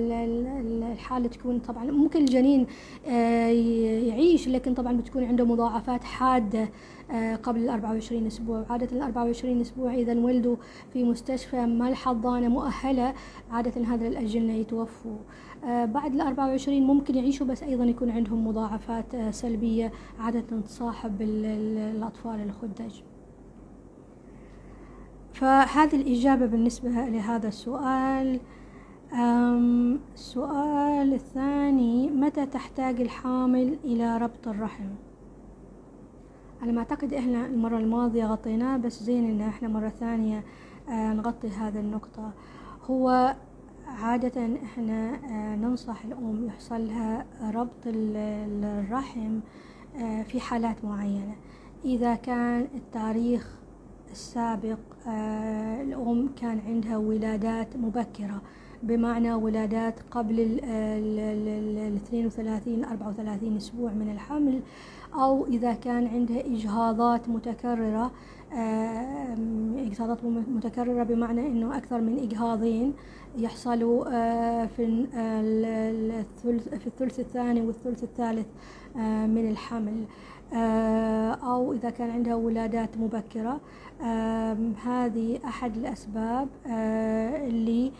الحالة 0.93 1.27
تكون 1.27 1.59
طبعا 1.59 1.83
ممكن 1.83 2.19
الجنين 2.19 2.67
آه 3.07 3.47
يعيش 4.07 4.47
لكن 4.47 4.73
طبعا 4.73 4.97
بتكون 4.97 5.23
عنده 5.23 5.45
مضاعفات 5.45 6.03
حادة 6.03 6.69
آه، 7.11 7.35
قبل 7.35 7.59
ال 7.63 7.69
24 7.69 8.27
أسبوع. 8.27 8.65
عادة 8.69 8.97
ال 8.97 9.01
24 9.01 9.61
أسبوع 9.61 9.93
إذا 9.93 10.19
ولدوا 10.19 10.55
في 10.93 11.03
مستشفى 11.03 11.65
ما 11.65 11.89
الحضانة 11.89 12.47
مؤهلة 12.47 13.13
عادة 13.51 13.81
هذا 13.81 14.07
الأجنة 14.07 14.53
يتوفوا. 14.53 15.17
آه، 15.63 15.85
بعد 15.85 16.13
ال 16.13 16.21
24 16.21 16.81
ممكن 16.81 17.15
يعيشوا 17.15 17.47
بس 17.47 17.63
أيضا 17.63 17.83
يكون 17.85 18.09
عندهم 18.09 18.47
مضاعفات 18.47 19.15
آه، 19.15 19.31
سلبية 19.31 19.91
عادة 20.19 20.61
تصاحب 20.61 21.21
الأطفال 21.21 22.39
الخدج. 22.41 23.12
فهذه 25.33 25.95
الإجابة 25.95 26.45
بالنسبة 26.45 26.89
لهذا 26.89 27.47
السؤال. 27.47 28.39
السؤال 30.15 31.13
الثاني 31.13 32.09
متى 32.09 32.45
تحتاج 32.45 33.01
الحامل 33.01 33.77
إلى 33.83 34.17
ربط 34.17 34.47
الرحم؟ 34.47 34.85
على 36.61 36.71
ما 36.71 36.79
أعتقد 36.79 37.13
إحنا 37.13 37.45
المرة 37.45 37.77
الماضية 37.77 38.25
غطيناه 38.25 38.77
بس 38.77 39.03
زين 39.03 39.29
إن 39.29 39.41
إحنا 39.47 39.67
مرة 39.67 39.89
ثانية 39.89 40.43
آه 40.89 41.13
نغطي 41.13 41.49
هذه 41.49 41.79
النقطة. 41.79 42.31
هو 42.89 43.35
عادة 43.87 44.47
إحنا 44.63 45.15
آه 45.15 45.55
ننصح 45.55 46.05
الأم 46.05 46.45
يحصل 46.45 46.87
لها 46.87 47.25
ربط 47.53 47.87
الرحم 47.87 49.39
آه 50.01 50.23
في 50.23 50.39
حالات 50.39 50.85
معينة. 50.85 51.35
إذا 51.85 52.15
كان 52.15 52.67
التاريخ 52.75 53.55
السابق 54.13 54.79
آه، 55.07 55.81
الأم 55.81 56.29
كان 56.41 56.59
عندها 56.67 56.97
ولادات 56.97 57.77
مبكرة 57.77 58.41
بمعنى 58.83 59.33
ولادات 59.33 59.99
قبل 60.11 60.39
ال 60.39 61.95
32 61.95 62.85
34 62.85 63.57
أسبوع 63.57 63.91
من 63.91 64.11
الحمل 64.11 64.61
أو 65.13 65.45
إذا 65.45 65.73
كان 65.73 66.07
عندها 66.07 66.39
إجهاضات 66.39 67.29
متكررة 67.29 68.11
إجهاضات 69.77 70.23
متكررة 70.47 71.03
بمعنى 71.03 71.47
أنه 71.47 71.77
أكثر 71.77 72.01
من 72.01 72.19
إجهاضين 72.19 72.93
يحصلوا 73.37 74.05
آه، 74.13 74.65
في 74.65 74.85
الثلث 76.19 76.69
في 76.69 76.87
الثلث 76.87 77.19
الثاني 77.19 77.61
والثلث 77.61 78.03
الثالث 78.03 78.47
آه، 78.97 79.25
من 79.25 79.49
الحمل 79.51 80.05
آه، 80.53 81.31
أو 81.31 81.73
إذا 81.73 81.89
كان 81.89 82.09
عندها 82.09 82.35
ولادات 82.35 82.97
مبكرة 82.97 83.61
هذه 84.83 85.39
أحد 85.45 85.77
الأسباب 85.77 86.47
اللي 87.47 87.91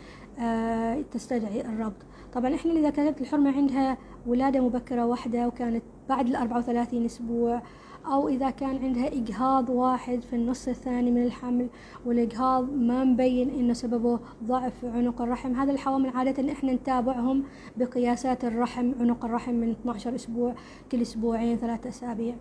تستدعي 1.12 1.60
الربط. 1.60 2.02
طبعا 2.32 2.54
إحنا 2.54 2.72
إذا 2.72 2.90
كانت 2.90 3.20
الحرمة 3.20 3.56
عندها 3.56 3.98
ولادة 4.26 4.60
مبكرة 4.60 5.06
واحدة 5.06 5.46
وكانت 5.46 5.82
بعد 6.08 6.26
ال 6.26 6.36
34 6.36 7.04
أسبوع 7.04 7.62
أو 8.06 8.28
إذا 8.28 8.50
كان 8.50 8.76
عندها 8.84 9.06
إجهاض 9.08 9.70
واحد 9.70 10.20
في 10.22 10.36
النص 10.36 10.68
الثاني 10.68 11.10
من 11.10 11.22
الحمل 11.22 11.68
والإجهاض 12.06 12.72
ما 12.72 13.04
مبين 13.04 13.50
إنه 13.50 13.72
سببه 13.72 14.18
ضعف 14.44 14.84
عنق 14.84 15.22
الرحم 15.22 15.54
هذا 15.54 15.72
الحوامل 15.72 16.08
عادة 16.08 16.52
إحنا 16.52 16.72
نتابعهم 16.72 17.44
بقياسات 17.76 18.44
الرحم 18.44 18.92
عنق 19.00 19.24
الرحم 19.24 19.54
من 19.54 19.70
12 19.70 20.14
أسبوع 20.14 20.54
كل 20.92 21.02
أسبوعين 21.02 21.56
ثلاثة 21.56 21.88
أسابيع. 21.88 22.34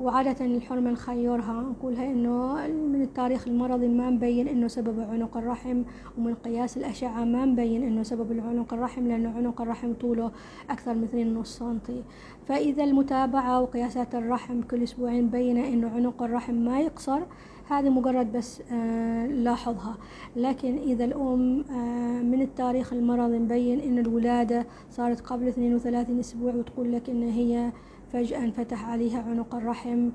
وعادة 0.00 0.44
الحرمة 0.44 0.90
نخيرها 0.90 1.62
نقولها 1.62 2.06
إنه 2.06 2.66
من 2.68 3.02
التاريخ 3.02 3.48
المرضي 3.48 3.88
ما 3.88 4.10
مبين 4.10 4.48
إنه 4.48 4.68
سبب 4.68 5.00
عنق 5.00 5.36
الرحم 5.36 5.82
ومن 6.18 6.34
قياس 6.34 6.76
الأشعة 6.76 7.24
ما 7.24 7.44
مبين 7.44 7.82
إنه 7.82 8.02
سبب 8.02 8.32
العنق 8.32 8.74
الرحم 8.74 9.06
لأنه 9.08 9.36
عنق 9.36 9.60
الرحم 9.60 9.92
طوله 9.92 10.30
أكثر 10.70 10.94
من 10.94 11.04
اثنين 11.04 11.36
ونص 11.36 11.58
سنتي. 11.58 12.02
فإذا 12.46 12.84
المتابعة 12.84 13.60
وقياسات 13.60 14.14
الرحم 14.14 14.62
كل 14.62 14.82
أسبوعين 14.82 15.24
مبينة 15.24 15.68
إنه 15.68 15.88
عنق 15.88 16.22
الرحم 16.22 16.54
ما 16.54 16.80
يقصر 16.80 17.20
هذه 17.68 17.88
مجرد 17.88 18.32
بس 18.32 18.62
آه، 18.72 19.26
لاحظها. 19.26 19.96
لكن 20.36 20.78
إذا 20.78 21.04
الأم 21.04 21.64
آه، 21.70 22.22
من 22.22 22.42
التاريخ 22.42 22.92
المرضي 22.92 23.38
مبين 23.38 23.80
إن 23.80 23.98
الولادة 23.98 24.66
صارت 24.90 25.20
قبل 25.20 25.48
32 25.48 26.18
أسبوع 26.18 26.54
وتقول 26.54 26.92
لك 26.92 27.10
إن 27.10 27.22
هي 27.22 27.72
فجأة 28.12 28.38
انفتح 28.38 28.88
عليها 28.88 29.22
عنق 29.22 29.54
الرحم 29.54 30.10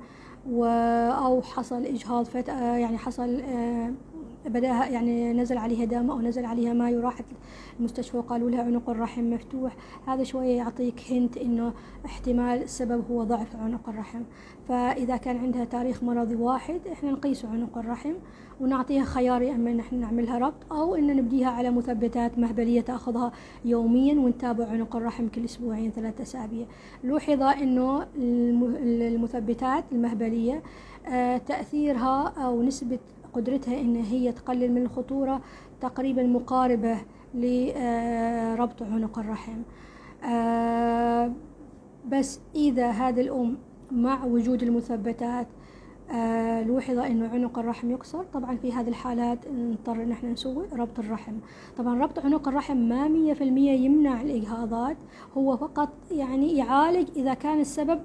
أو 1.26 1.42
حصل 1.42 1.84
إجهاض. 1.84 2.26
آه، 2.52 2.76
يعني 2.76 2.98
حصل 2.98 3.42
بدأها 4.46 4.86
يعني 4.86 5.32
نزل 5.32 5.58
عليها 5.58 5.84
دم 5.84 6.10
أو 6.10 6.20
نزل 6.20 6.44
عليها 6.44 6.72
ماء 6.72 6.94
وراحت 6.94 7.24
المستشفى 7.80 8.16
وقالوا 8.16 8.50
لها 8.50 8.62
عنق 8.62 8.90
الرحم 8.90 9.30
مفتوح. 9.30 9.76
هذا 10.06 10.22
شوية 10.24 10.56
يعطيك 10.56 11.00
هنت 11.10 11.36
إنه 11.36 11.72
احتمال 12.06 12.62
السبب 12.62 13.04
هو 13.10 13.24
ضعف 13.24 13.56
عنق 13.56 13.88
الرحم. 13.88 14.22
فإذا 14.68 15.16
كان 15.16 15.36
عندها 15.36 15.64
تاريخ 15.64 16.02
مرضي 16.02 16.34
واحد 16.34 16.80
إحنا 16.92 17.10
نقيس 17.10 17.44
عنق 17.44 17.78
الرحم 17.78 18.12
ونعطيها 18.60 19.04
خيار 19.04 19.42
يا 19.42 19.54
إما 19.54 19.80
إحنا 19.80 19.98
نعملها 19.98 20.38
ربط 20.38 20.72
أو 20.72 20.94
إن 20.94 21.16
نبديها 21.16 21.50
على 21.50 21.70
مثبتات 21.70 22.38
مهبلية 22.38 22.80
تأخذها 22.80 23.32
يوميا 23.64 24.14
ونتابع 24.14 24.66
عنق 24.66 24.96
الرحم 24.96 25.28
كل 25.28 25.44
أسبوعين 25.44 25.90
ثلاثة 25.90 26.22
أسابيع. 26.22 26.66
لوحظ 27.04 27.42
إنه 27.42 28.06
المثبتات 28.16 29.84
المهبلية 29.92 30.62
آه، 31.06 31.38
تأثيرها 31.38 32.28
أو 32.28 32.62
نسبة 32.62 32.98
قدرتها 33.32 33.80
إن 33.80 33.96
هي 33.96 34.32
تقلل 34.32 34.72
من 34.72 34.82
الخطورة 34.82 35.40
تقريبا 35.80 36.22
مقاربة 36.22 36.96
لربط 37.34 38.82
عنق 38.82 39.18
الرحم. 39.18 39.62
آه، 40.24 41.32
بس 42.08 42.40
إذا 42.54 42.90
هذا 42.90 43.20
الأم 43.20 43.58
مع 43.92 44.24
وجود 44.24 44.62
المثبتات 44.62 45.46
آه 46.10 46.62
لوحظ 46.62 46.98
انه 46.98 47.28
عنق 47.28 47.58
الرحم 47.58 47.90
يكسر 47.90 48.24
طبعا 48.24 48.56
في 48.56 48.72
هذه 48.72 48.88
الحالات 48.88 49.48
نضطر 49.48 49.92
ان 50.02 50.12
إحنا 50.12 50.32
نسوي 50.32 50.66
ربط 50.72 50.98
الرحم. 50.98 51.32
طبعا 51.76 52.02
ربط 52.02 52.18
عنق 52.18 52.48
الرحم 52.48 52.76
ما 52.76 53.08
مية 53.08 53.34
في 53.34 53.44
المية 53.44 53.72
يمنع 53.72 54.20
الإجهاضات 54.22 54.96
هو 55.36 55.56
فقط 55.56 55.88
يعني 56.10 56.56
يعالج 56.56 57.08
إذا 57.16 57.34
كان 57.34 57.60
السبب 57.60 58.00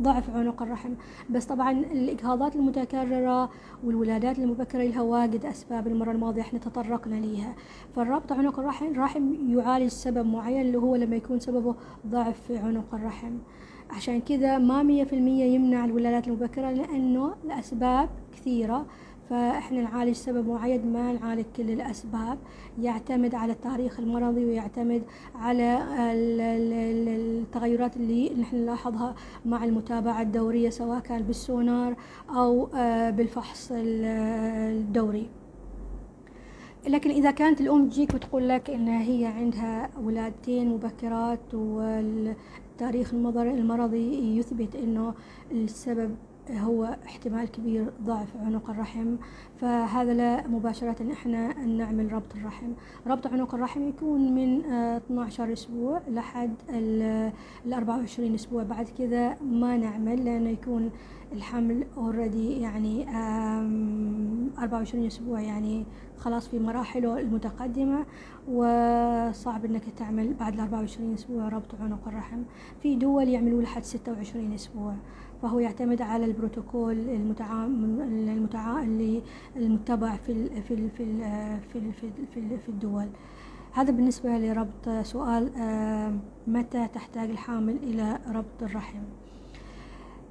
ضعف 0.00 0.36
عنق 0.36 0.62
الرحم. 0.62 0.90
بس 1.30 1.44
طبعا 1.44 1.70
الإجهاضات 1.70 2.56
المتكررة 2.56 3.50
والولادات 3.84 4.38
المبكرة 4.38 4.82
لها 4.82 5.02
واجد 5.02 5.44
أسباب. 5.44 5.86
المرة 5.86 6.12
الماضية 6.12 6.40
إحنا 6.40 6.58
تطرقنا 6.58 7.14
ليها. 7.14 7.54
فالربط 7.96 8.32
عنق 8.32 8.58
الرحم 8.58 8.86
الرحم 8.86 9.34
يعالج 9.48 9.88
سبب 9.88 10.26
معين 10.26 10.60
اللي 10.60 10.78
هو 10.78 10.96
لما 10.96 11.16
يكون 11.16 11.40
سببه 11.40 11.74
ضعف 12.06 12.40
في 12.40 12.58
عنق 12.58 12.94
الرحم. 12.94 13.32
عشان 13.90 14.20
كذا 14.20 14.58
ما 14.58 14.82
مية 14.82 15.04
في 15.04 15.12
المية 15.12 15.44
يمنع 15.44 15.84
الولادات 15.84 16.28
المبكرة 16.28 16.70
لأنه 16.70 17.34
الأسباب 17.44 18.08
كثيرة. 18.36 18.86
فإحنا 19.32 19.82
نعالج 19.82 20.12
سبب 20.12 20.48
معين 20.48 20.92
ما 20.92 21.12
نعالج 21.12 21.44
كل 21.56 21.70
الأسباب. 21.70 22.38
يعتمد 22.80 23.34
على 23.34 23.52
التاريخ 23.52 24.00
المرضي 24.00 24.44
ويعتمد 24.44 25.02
على 25.34 25.78
التغيرات 27.08 27.96
اللي 27.96 28.34
نحن 28.34 28.56
نلاحظها 28.56 29.14
مع 29.46 29.64
المتابعة 29.64 30.22
الدورية 30.22 30.70
سواء 30.70 31.00
كان 31.00 31.22
بالسونار 31.22 31.94
أو 32.30 32.68
آه، 32.74 33.10
بالفحص 33.10 33.72
الدوري. 33.74 35.28
لكن 36.88 37.10
إذا 37.10 37.30
كانت 37.30 37.60
الأم 37.60 37.88
تجيك 37.88 38.14
وتقول 38.14 38.48
لك 38.48 38.70
إن 38.70 38.88
هي 38.88 39.26
عندها 39.26 39.90
ولادتين 40.04 40.68
مبكرات 40.68 41.54
والتاريخ 41.54 43.14
المرضي 43.14 44.38
يثبت 44.38 44.76
إنه 44.76 45.14
السبب 45.52 46.16
هو 46.50 46.96
احتمال 47.06 47.50
كبير 47.50 47.92
ضعف 48.02 48.36
عنق 48.36 48.70
الرحم 48.70 49.16
فهذا 49.60 50.14
لا 50.14 50.46
مباشرة 50.48 51.12
إحنا 51.12 51.64
نعمل 51.66 52.12
ربط 52.12 52.36
الرحم. 52.36 52.72
ربط 53.06 53.26
عنق 53.26 53.54
الرحم 53.54 53.88
يكون 53.88 54.34
من 54.34 54.64
12 54.64 55.48
آه، 55.48 55.52
أسبوع 55.52 56.00
لحد 56.08 56.54
ال 56.68 57.72
24 57.72 58.34
أسبوع. 58.34 58.62
بعد 58.62 58.88
كذا 58.98 59.36
ما 59.42 59.76
نعمل 59.76 60.24
لأنه 60.24 60.50
يكون 60.50 60.90
الحمل 61.32 61.84
اوريدي 61.96 62.60
يعني 62.60 63.06
24 64.58 65.06
أسبوع 65.06 65.40
يعني 65.40 65.84
خلاص 66.16 66.48
في 66.48 66.58
مراحله 66.58 67.18
المتقدمة 67.18 68.06
وصعب 68.48 69.64
إنك 69.64 69.84
تعمل 69.96 70.34
بعد 70.34 70.54
ال 70.54 70.60
24 70.60 71.14
أسبوع 71.14 71.48
ربط 71.48 71.74
عنق 71.80 72.08
الرحم. 72.08 72.42
في 72.82 72.96
دول 72.96 73.28
يعملوا 73.28 73.62
لحد 73.62 73.84
26 73.84 74.52
أسبوع. 74.52 74.94
فهو 75.42 75.58
يعتمد 75.58 76.02
على 76.02 76.24
البروتوكول 76.24 76.98
المتعا... 76.98 77.66
اللي 78.82 79.22
المتبع 79.56 80.16
في 80.16 80.32
ال... 80.32 80.62
في 80.62 80.74
ال... 80.74 80.90
في 80.90 81.02
ال... 81.02 81.20
في. 81.72 81.80
في. 82.00 82.10
في. 82.34 82.58
في 82.58 82.68
الدول 82.68 83.08
هذا 83.74 83.90
بالنسبة 83.90 84.38
لربط 84.38 84.88
سؤال 85.02 85.50
آه، 85.56 86.12
متى 86.46 86.88
تحتاج 86.94 87.30
الحامل 87.30 87.76
إلى 87.82 88.18
ربط 88.28 88.62
الرحم 88.62 89.02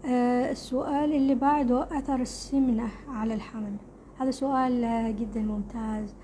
آه، 0.05 0.51
السؤال 0.51 1.13
اللي 1.13 1.35
بعده 1.35 1.83
أثر 1.83 2.15
السمنة 2.15 2.87
على 3.09 3.33
الحمل 3.33 3.75
هذا 4.19 4.31
سؤال 4.31 4.83
آه، 4.83 5.11
جدا 5.11 5.41
ممتاز 5.41 6.15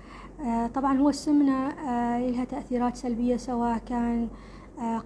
طبعا 0.74 0.98
هو 0.98 1.08
السمنة 1.08 1.68
لها 2.18 2.44
تأثيرات 2.44 2.96
سلبية 2.96 3.36
سواء 3.36 3.78
كان 3.78 4.28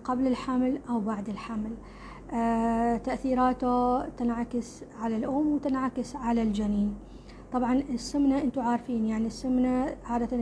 قبل 0.04 0.26
الحمل 0.26 0.80
أو 0.88 1.00
بعد 1.00 1.28
الحمل 1.28 1.74
تأثيراته 3.04 4.06
تنعكس 4.08 4.84
على 5.00 5.16
الأم 5.16 5.54
وتنعكس 5.54 6.16
على 6.16 6.42
الجنين. 6.42 6.94
طبعا 7.52 7.74
السمنة 7.74 8.38
أنتم 8.38 8.60
عارفين 8.60 9.06
يعني 9.06 9.26
السمنة 9.26 9.96
عادة 10.06 10.36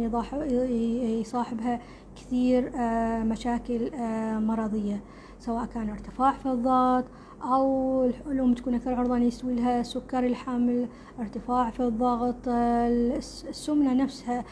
يصاحبها 1.20 1.80
كثير 2.16 2.72
آه، 2.76 3.22
مشاكل 3.22 3.90
آه، 3.94 4.38
مرضية 4.38 5.00
سواء 5.38 5.64
كان 5.64 5.90
ارتفاع 5.90 6.32
في 6.32 6.46
الضغط 6.46 7.04
أو 7.42 8.04
الأم 8.04 8.54
تكون 8.54 8.74
أكثر 8.74 8.94
عرضة 8.94 9.18
يسوي 9.18 9.54
لها 9.54 9.82
سكر 9.82 10.26
الحمل 10.26 10.88
ارتفاع 11.20 11.70
في 11.70 11.80
الضغط 11.80 12.48
السمنة 12.48 13.94
نفسها 13.94 14.44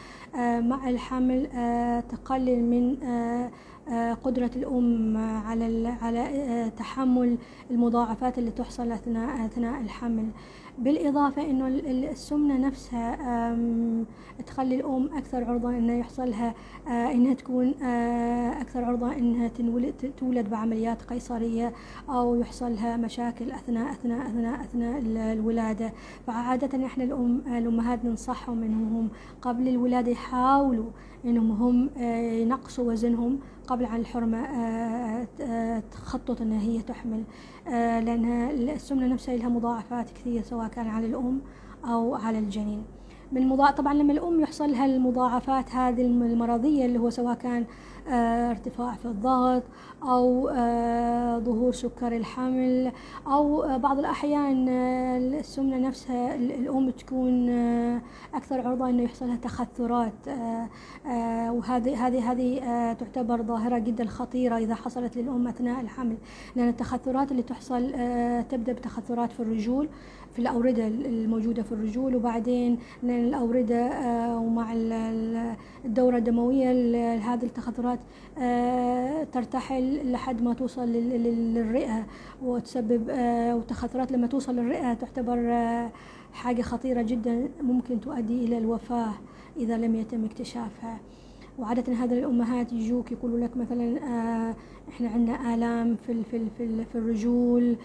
مع 0.61 0.89
الحمل 0.89 1.47
تقلل 2.09 2.65
من 2.65 3.03
آه، 3.03 3.51
قدرة 4.25 4.51
الأم 4.57 5.17
على 5.17 5.89
على 6.03 6.21
آه، 6.21 6.69
تحمل 6.69 7.39
المضاعفات 7.71 8.39
اللي 8.39 8.51
تحصل 8.51 8.93
أثناء 8.93 9.47
أثناء 9.47 9.81
الحمل. 9.81 10.29
بالإضافة 10.79 11.51
إنه 11.51 11.69
السمنة 12.11 12.57
نفسها 12.67 13.17
تخلي 14.47 14.75
الأم 14.75 15.11
أكثر 15.17 15.45
عرضة 15.45 15.71
إنه 15.71 15.93
يحصل 15.99 16.31
لها 16.31 16.55
آه، 16.89 17.13
إنها 17.13 17.35
تكون 17.35 17.69
أكثر 18.61 18.85
عرضة 18.85 19.13
إنها 19.13 19.49
تولد 20.19 20.51
بعمليات 20.51 21.03
قيصرية 21.03 21.73
أو 22.09 22.35
يحصل 22.35 22.73
لها 22.73 22.97
مشاكل 22.97 23.51
أثناء 23.51 23.93
أثناء 23.93 24.27
أثناء 24.27 24.61
أثناء 24.61 25.03
الولادة. 25.33 25.93
فعادة 26.27 26.87
إحنا 26.87 27.05
الأم 27.05 27.43
الأمهات 27.47 28.05
ننصحهم 28.05 28.63
إنهم 28.63 29.09
قبل 29.43 29.69
الولادة 29.69 30.11
يحاولوا 30.13 30.91
إنهم 31.25 31.51
هم 31.53 31.91
ينقصوا 32.43 32.93
وزنهم 32.93 33.39
قبل 33.69 33.85
عن 33.85 34.01
الحرمة 34.01 34.39
آه، 34.39 35.27
آه، 35.41 35.83
تخطط 35.91 36.41
أنها 36.41 36.61
هي 36.61 36.83
تحمل 36.83 37.25
آه، 37.69 38.01
لأنها 38.01 38.51
السمنة 38.51 39.07
نفسها 39.07 39.37
لها 39.37 39.49
مضاعفات 39.49 40.11
كثيرة 40.11 40.43
سواء 40.43 40.69
كان 40.69 40.89
على 40.89 41.07
الأم 41.07 41.41
أو 41.85 42.15
على 42.15 42.39
الجنين. 42.39 42.83
من 43.33 43.47
مضاع... 43.47 43.71
طبعا 43.71 43.95
لما 43.95 44.13
الأم 44.13 44.41
يحصل 44.41 44.71
لها 44.71 44.87
المضاعفات 44.87 45.75
هذه 45.75 46.03
المرضية 46.03 46.87
اللي 46.87 46.99
هو 46.99 47.11
سواء 47.11 47.35
كان 47.35 47.65
ارتفاع 48.51 48.95
في 48.95 49.05
الضغط 49.05 49.63
أو 50.03 50.49
آه، 50.49 51.39
ظهور 51.39 51.73
سكر 51.73 52.17
الحمل 52.17 52.93
أو 53.27 53.63
آه، 53.63 53.77
بعض 53.77 53.99
الأحيان 53.99 54.69
السمنة 54.69 55.79
نفسها 55.79 56.35
الأم 56.35 56.91
تكون 56.91 57.49
أكثر 58.35 58.69
عرضة 58.69 58.89
إنه 58.89 59.03
يحصل 59.03 59.27
لها 59.27 59.37
تخثرات 59.37 60.29
وهذه 61.49 62.07
هذه 62.07 62.33
هذه 62.33 62.59
تعتبر 62.93 63.43
ظاهرة 63.43 63.79
جدا 63.79 64.07
خطيرة 64.07 64.57
إذا 64.57 64.75
حصلت 64.75 65.17
للأم 65.17 65.49
أثناء 65.49 65.81
الحمل 65.81 66.17
لأن 66.57 66.69
التخثرات 66.69 67.31
اللي 67.31 67.43
تحصل 67.43 67.93
تبدأ 68.51 68.73
بتخثرات 68.73 69.33
في 69.33 69.41
الرجول 69.41 69.89
في 70.33 70.39
الأوردة 70.39 70.87
الموجودة 70.87 71.63
في 71.63 71.73
الرجول 71.73 72.17
وبعدين 72.17 72.79
الأوردة 73.03 73.87
آه، 73.87 74.39
ومع 74.39 74.73
الدورة 75.85 76.17
الدموية 76.17 76.71
هذه 77.15 77.45
التخثرات 77.45 77.99
آه، 78.39 79.25
ترتحل 79.25 80.13
لحد 80.13 80.43
ما 80.43 80.55
توصل 80.55 80.89
للرئة 80.89 82.07
وتسبب 82.43 83.11
وتخثرات 83.55 84.13
لما 84.13 84.27
توصل 84.27 84.57
للرئة 84.57 84.95
تعتبر 84.95 85.39
حاجة 86.33 86.63
خطيرة 86.63 87.03
جدا 87.03 87.49
ممكن 87.63 88.01
تؤدي 88.01 88.45
إلى 88.45 88.59
الوفاة 88.59 89.13
إذا 89.57 89.77
لم 89.77 89.95
يتم 89.95 90.25
اكتشافها. 90.25 90.99
وعادة 91.59 91.93
هذا 91.93 92.15
الأمهات 92.15 92.73
يجوك 92.73 93.13
يقولوا 93.13 93.39
لك 93.39 93.57
مثلا 93.57 93.99
آه 94.03 94.55
إحنا 94.89 95.09
عندنا 95.09 95.55
آلام 95.55 95.97
في 96.07 96.25
في 96.31 96.41
في, 96.59 96.85
في 96.85 96.99
الرجول. 96.99 97.77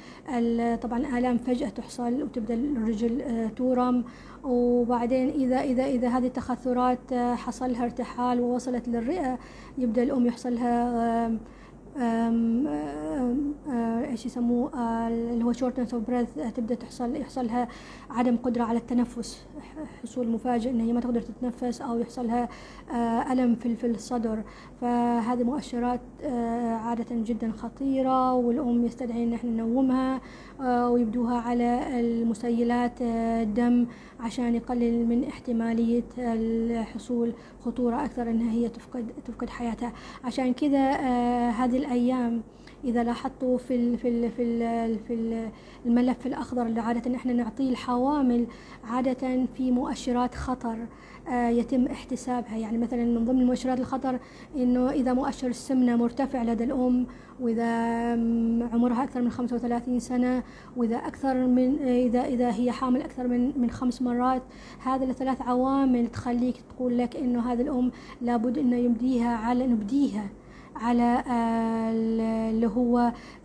طبعا 0.81 1.17
آلام 1.19 1.37
فجأة 1.37 1.69
تحصل 1.69 2.23
وتبدأ 2.23 2.53
الرجل 2.53 3.21
آه 3.21 3.47
تورم. 3.47 4.03
وبعدين 4.43 5.29
إذا 5.29 5.61
إذا 5.61 5.85
إذا 5.85 6.07
هذه 6.07 6.27
التخثرات 6.27 7.13
آه 7.13 7.35
حصل 7.35 7.75
ارتحال 7.75 8.39
ووصلت 8.39 8.87
للرئة 8.87 9.39
يبدأ 9.77 10.03
الأم 10.03 10.25
يحصل 10.25 10.55
لها 10.55 11.25
آه 11.25 11.37
إيش 14.11 14.25
يسموه 14.25 14.71
اللي 15.07 15.45
هو 15.45 15.51
shortness 15.51 15.93
of 15.93 16.03
breath 16.07 16.29
تبدأ 16.55 16.75
تحصل 16.75 17.15
يحصلها 17.15 17.67
عدم 18.09 18.37
قدرة 18.37 18.63
على 18.63 18.77
التنفس 18.77 19.45
حصول 20.03 20.27
مفاجئ 20.27 20.69
إن 20.69 20.79
هي 20.79 20.93
ما 20.93 21.01
تقدر 21.01 21.21
تتنفس 21.21 21.81
أو 21.81 21.99
يحصلها 21.99 22.49
ألم 23.31 23.55
في 23.55 23.87
الصدر. 23.87 24.43
فهذه 24.81 25.43
مؤشرات 25.43 26.01
عادة 26.85 27.05
جدا 27.11 27.51
خطيرة 27.51 28.33
والأم 28.33 28.85
يستدعي 28.85 29.23
إن 29.23 29.33
إحنا 29.33 29.49
ننومها 29.49 30.21
ويبدوها 30.87 31.37
على 31.37 31.99
المسيلات 31.99 33.01
الدم 33.01 33.85
عشان 34.19 34.55
يقلل 34.55 35.07
من 35.07 35.23
احتمالية 35.23 36.03
الحصول 36.17 37.33
خطورة 37.65 38.05
أكثر 38.05 38.29
إنها 38.29 38.51
هي 38.51 38.69
تفقد 38.69 39.05
تفقد 39.25 39.49
حياتها. 39.49 39.93
عشان 40.23 40.53
كذا 40.53 40.91
هذه 41.49 41.77
الأيام 41.85 42.41
إذا 42.85 43.03
لاحظتوا 43.03 43.57
في 43.57 43.75
ال 43.75 43.97
في 43.97 44.07
ال 44.07 44.29
في 44.31 44.43
ال 44.43 44.99
في 45.07 45.49
الملف 45.85 46.27
الأخضر 46.27 46.65
اللي 46.65 46.81
عادة 46.81 47.15
إحنا 47.15 47.33
نعطيه 47.33 47.69
الحوامل 47.69 48.45
عادة 48.83 49.45
في 49.57 49.71
مؤشرات 49.71 50.35
خطر 50.35 50.77
آه، 51.27 51.49
يتم 51.49 51.85
احتسابها. 51.85 52.57
يعني 52.57 52.77
مثلا 52.77 53.03
من 53.05 53.25
ضمن 53.25 53.45
مؤشرات 53.45 53.79
الخطر 53.79 54.19
إنه 54.55 54.89
إذا 54.89 55.13
مؤشر 55.13 55.47
السمنة 55.47 55.95
مرتفع 55.95 56.43
لدى 56.43 56.63
الأم 56.63 57.07
وإذا 57.39 57.65
عمرها 58.73 59.03
أكثر 59.03 59.21
من 59.21 59.29
35 59.31 59.99
سنة 59.99 60.43
وإذا 60.77 60.95
أكثر 60.97 61.47
من 61.47 61.79
إذا 61.79 62.21
إذا 62.25 62.51
هي 62.53 62.71
حامل 62.71 63.01
أكثر 63.01 63.27
من 63.27 63.51
من 63.61 63.69
خمس 63.71 64.01
مرات 64.01 64.41
هذه 64.79 65.03
الثلاث 65.09 65.41
عوامل 65.41 66.07
تخليك 66.07 66.55
تقول 66.69 66.97
لك 66.97 67.15
إنه 67.15 67.51
هذه 67.53 67.61
الأم 67.61 67.91
لابد 68.21 68.57
إنه 68.57 68.75
يبديها 68.75 69.35
على 69.35 69.67
نبديها. 69.67 70.29
على 70.75 71.23
آه، 71.27 71.91
اللي 72.49 72.67
هو 72.67 72.97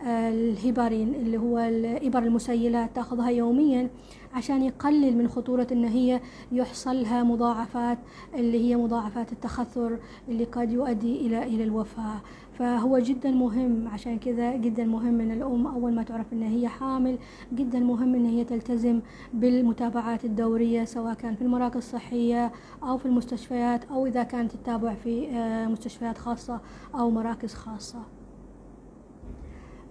آه، 0.03 0.29
الهيبارين 0.29 1.15
اللي 1.15 1.37
هو 1.37 1.59
الإبر 1.59 2.23
المسيلات 2.23 2.95
تأخذها 2.95 3.29
يوميا 3.29 3.89
عشان 4.33 4.63
يقلل 4.63 5.17
من 5.17 5.27
خطورة 5.27 5.67
إن 5.71 5.85
هي 5.85 6.21
يحصل 6.51 7.01
لها 7.01 7.23
مضاعفات 7.23 7.97
اللي 8.35 8.69
هي 8.69 8.75
مضاعفات 8.75 9.31
التخثر 9.31 9.97
اللي 10.29 10.43
قد 10.43 10.71
يؤدي 10.71 11.27
إلى 11.27 11.43
إلى 11.43 11.63
الوفاة. 11.63 12.21
فهو 12.59 12.99
جدا 12.99 13.31
مهم. 13.31 13.87
عشان 13.87 14.19
كذا 14.19 14.55
جدا 14.55 14.85
مهم 14.85 15.21
إن 15.21 15.31
الأم 15.31 15.67
أول 15.67 15.93
ما 15.93 16.03
تعرف 16.03 16.33
إن 16.33 16.41
هي 16.43 16.67
حامل 16.67 17.17
جدا 17.53 17.79
مهم 17.79 18.15
إن 18.15 18.25
هي 18.25 18.43
تلتزم 18.43 19.01
بالمتابعات 19.33 20.25
الدورية 20.25 20.83
سواء 20.85 21.13
كان 21.13 21.35
في 21.35 21.41
المراكز 21.41 21.77
الصحية 21.77 22.51
أو 22.83 22.97
في 22.97 23.05
المستشفيات 23.05 23.85
أو 23.85 24.05
إذا 24.05 24.23
كانت 24.23 24.51
تتابع 24.51 24.93
في 24.93 25.29
آه، 25.29 25.67
مستشفيات 25.67 26.17
خاصة 26.17 26.59
أو 26.95 27.09
مراكز 27.11 27.53
خاصة. 27.53 28.18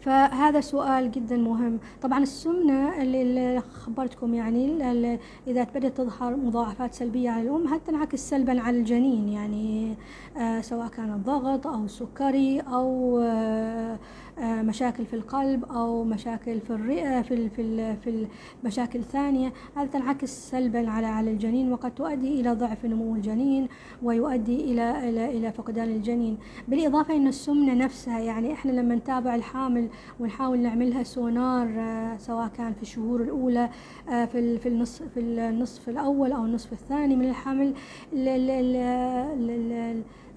فهذا 0.00 0.60
سؤال 0.60 1.10
جدا 1.10 1.36
مهم. 1.36 1.78
طبعا 2.02 2.22
السمنة 2.22 3.02
اللي 3.02 3.60
خبرتكم 3.60 4.34
يعني 4.34 5.18
إذا 5.46 5.64
بدأت 5.74 5.96
تظهر 5.96 6.36
مضاعفات 6.36 6.94
سلبية 6.94 7.30
على 7.30 7.42
الأم 7.42 7.66
هل 7.66 7.80
تنعكس 7.80 8.30
سلبا 8.30 8.60
على 8.60 8.78
الجنين. 8.78 9.28
يعني 9.28 9.94
آه 10.36 10.60
سواء 10.60 10.88
كان 10.88 11.12
الضغط 11.12 11.66
أو 11.66 11.84
السكري 11.84 12.60
أو 12.60 13.18
آه 13.22 13.98
آه، 14.38 14.62
مشاكل 14.62 15.06
في 15.06 15.16
القلب 15.16 15.64
أو 15.64 16.04
مشاكل 16.04 16.60
في 16.60 16.70
الرئة 16.70 17.22
في 17.22 17.48
في 17.50 17.96
في 17.96 18.26
المشاكل 18.64 18.98
الثانية 18.98 19.52
هذا 19.76 19.86
تنعكس 19.86 20.50
سلبا 20.50 20.90
على 20.90 21.06
على 21.06 21.30
الجنين 21.30 21.72
وقد 21.72 21.94
تؤدي 21.94 22.40
إلى 22.40 22.52
ضعف 22.52 22.84
نمو 22.84 23.14
الجنين 23.14 23.68
ويؤدي 24.02 24.72
إلى 24.72 25.08
إلى 25.08 25.38
إلى 25.38 25.52
فقدان 25.52 25.88
الجنين. 25.88 26.38
بالإضافة 26.68 27.16
إن 27.16 27.26
السمنة 27.26 27.74
نفسها 27.74 28.20
يعني 28.20 28.52
إحنا 28.52 28.72
لما 28.72 28.94
نتابع 28.94 29.34
الحامل 29.34 29.87
ونحاول 30.20 30.58
نعملها 30.58 31.02
سونار 31.02 31.68
آه، 31.78 32.16
سواء 32.16 32.48
كان 32.48 32.74
في 32.74 32.82
الشهور 32.82 33.22
الأولى 33.22 33.70
آه، 34.08 34.24
في 34.24 34.58
في 34.58 34.68
النصف 34.68 35.02
في 35.14 35.20
النصف 35.20 35.88
الأول 35.88 36.32
أو 36.32 36.44
النصف 36.44 36.72
الثاني 36.72 37.16
من 37.16 37.28
الحمل 37.28 37.74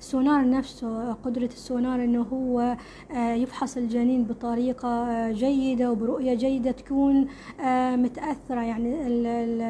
السونار 0.02 0.50
نفسه 0.50 1.14
قدرة 1.14 1.46
السونار 1.46 2.04
إنه 2.04 2.22
هو 2.22 2.78
آه، 3.12 3.34
يفحص 3.34 3.78
الجنين 3.78 4.24
بطريقة 4.24 4.88
آه، 4.90 5.32
جيدة 5.32 5.92
وبرؤية 5.92 6.34
جيدة 6.34 6.72
تكون 6.72 7.28
آه، 7.60 7.96
متأثرة. 7.96 8.62
يعني 8.62 9.08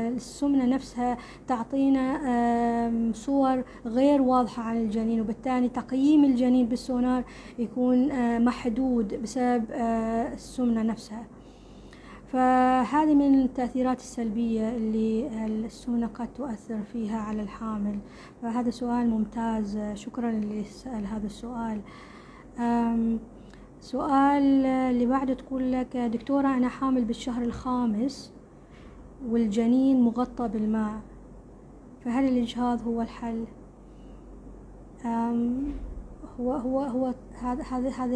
السمنة 0.08 0.66
نفسها 0.66 1.18
تعطينا 1.48 2.02
صور 3.14 3.64
غير 3.86 4.22
واضحة 4.22 4.64
عن 4.64 4.78
الجنين 4.78 5.22
وبالتالي 5.22 5.70
تقييم 5.70 6.26
الجنين 6.26 6.66
بالسونار 6.66 7.24
يكون 7.60 8.10
محدود 8.46 9.22
بسبب 9.22 9.66
السمنة 10.34 10.82
نفسها. 10.84 11.41
فهذه 12.32 13.16
من 13.16 13.42
التأثيرات 13.42 14.00
السلبية 14.00 14.70
اللي 14.70 15.28
السمنة 15.66 16.08
قد 16.08 16.34
تؤثر 16.34 16.84
فيها 16.94 17.20
على 17.20 17.42
الحامل. 17.42 18.00
فهذا 18.42 18.70
سؤال 18.70 19.10
ممتاز. 19.10 19.80
شكرا 19.94 20.30
اللي 20.30 20.64
سأل 20.64 21.06
هذا 21.06 21.26
السؤال. 21.26 21.82
سؤال 23.82 24.66
اللي 24.66 25.06
بعده 25.06 25.34
تقول 25.34 25.72
لك 25.72 25.98
دكتورة 25.98 26.48
أنا 26.48 26.70
حامل 26.70 27.06
بالشهر 27.06 27.42
الخامس 27.42 28.34
والجنين 29.30 30.02
مغطى 30.02 30.48
بالماء 30.48 31.02
فهل 32.06 32.24
الإجهاض 32.28 32.88
هو 32.88 33.02
الحل؟ 33.02 33.46
هو 36.40 36.54
هو 36.54 36.80
هو 36.80 37.14
هذا 37.72 37.90
هذه 37.90 38.16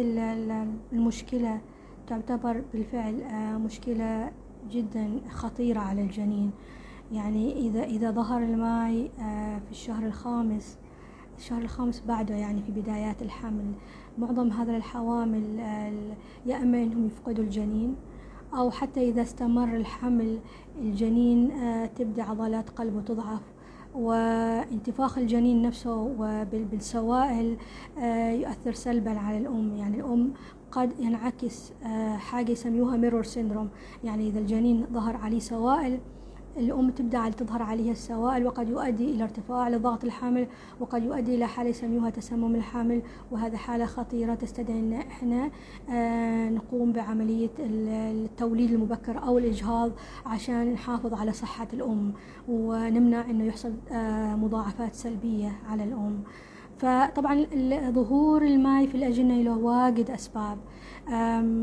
المشكلة. 0.92 1.60
تعتبر 2.06 2.62
بالفعل 2.72 3.22
آه، 3.22 3.58
مشكلة 3.58 4.30
جدا 4.70 5.20
خطيرة 5.30 5.80
على 5.80 6.02
الجنين. 6.02 6.50
يعني 7.12 7.68
إذا 7.68 7.84
إذا 7.84 8.10
ظهر 8.10 8.42
الماء 8.42 9.10
آه، 9.20 9.58
في 9.58 9.70
الشهر 9.70 10.06
الخامس 10.06 10.78
الشهر 11.38 11.62
الخامس 11.62 12.02
بعده 12.08 12.34
يعني 12.34 12.62
في 12.62 12.72
بدايات 12.72 13.22
الحمل 13.22 13.72
معظم 14.18 14.50
هذا 14.50 14.76
الحوامل 14.76 15.58
يا 16.46 16.56
إما 16.62 16.82
إنهم 16.82 17.06
يفقدوا 17.06 17.44
الجنين 17.44 17.96
أو 18.54 18.70
حتى 18.70 19.08
إذا 19.08 19.22
استمر 19.22 19.76
الحمل 19.76 20.38
الجنين 20.78 21.50
آه، 21.50 21.86
تبدأ 21.86 22.22
عضلات 22.22 22.70
قلبه 22.70 23.00
تضعف 23.00 23.40
وانتفاخ 23.94 25.18
الجنين 25.18 25.62
نفسه 25.62 26.12
بالسوائل 26.52 27.56
يؤثر 28.40 28.72
سلبا 28.72 29.18
على 29.18 29.38
الأم. 29.38 29.76
يعني 29.76 30.00
الأم 30.00 30.32
قد 30.72 30.92
ينعكس 31.00 31.72
آه، 31.84 32.16
حاجة 32.16 32.52
يسميوها 32.52 32.96
ميرور 32.96 33.22
سيندروم 33.22 33.68
يعني 34.04 34.28
إذا 34.28 34.38
الجنين 34.38 34.86
ظهر 34.92 35.16
عليه 35.16 35.38
سوائل 35.38 35.98
الأم 36.56 36.90
تبدأ 36.90 37.28
تظهر 37.30 37.62
عليها 37.62 37.92
السوائل 37.92 38.46
وقد 38.46 38.68
يؤدي 38.68 39.10
إلى 39.10 39.22
ارتفاع 39.22 39.68
لضغط 39.68 40.04
الحامل 40.04 40.46
وقد 40.80 41.04
يؤدي 41.04 41.34
إلى 41.34 41.46
حالة 41.46 41.70
يسميوها 41.70 42.10
تسمم 42.10 42.54
الحامل 42.54 43.02
وهذا 43.30 43.56
حالة 43.56 43.86
خطيرة 43.86 44.34
تستدعي 44.34 44.78
أن 44.78 44.92
إحنا 44.92 45.50
آه، 45.90 46.48
نقوم 46.48 46.92
بعملية 46.92 47.50
التوليد 47.58 48.70
المبكر 48.72 49.22
أو 49.22 49.38
الإجهاض 49.38 49.92
عشان 50.26 50.72
نحافظ 50.72 51.14
على 51.14 51.32
صحة 51.32 51.68
الأم 51.72 52.12
ونمنع 52.48 53.30
أنه 53.30 53.44
يحصل 53.44 53.72
آه، 53.92 54.34
مضاعفات 54.36 54.94
سلبية 54.94 55.52
على 55.68 55.84
الأم. 55.84 56.20
فطبعا 56.78 57.46
ظهور 57.90 58.42
الماي 58.42 58.86
في 58.86 58.94
الأجنة 58.94 59.42
له 59.42 59.56
واجد 59.56 60.10
أسباب. 60.10 60.58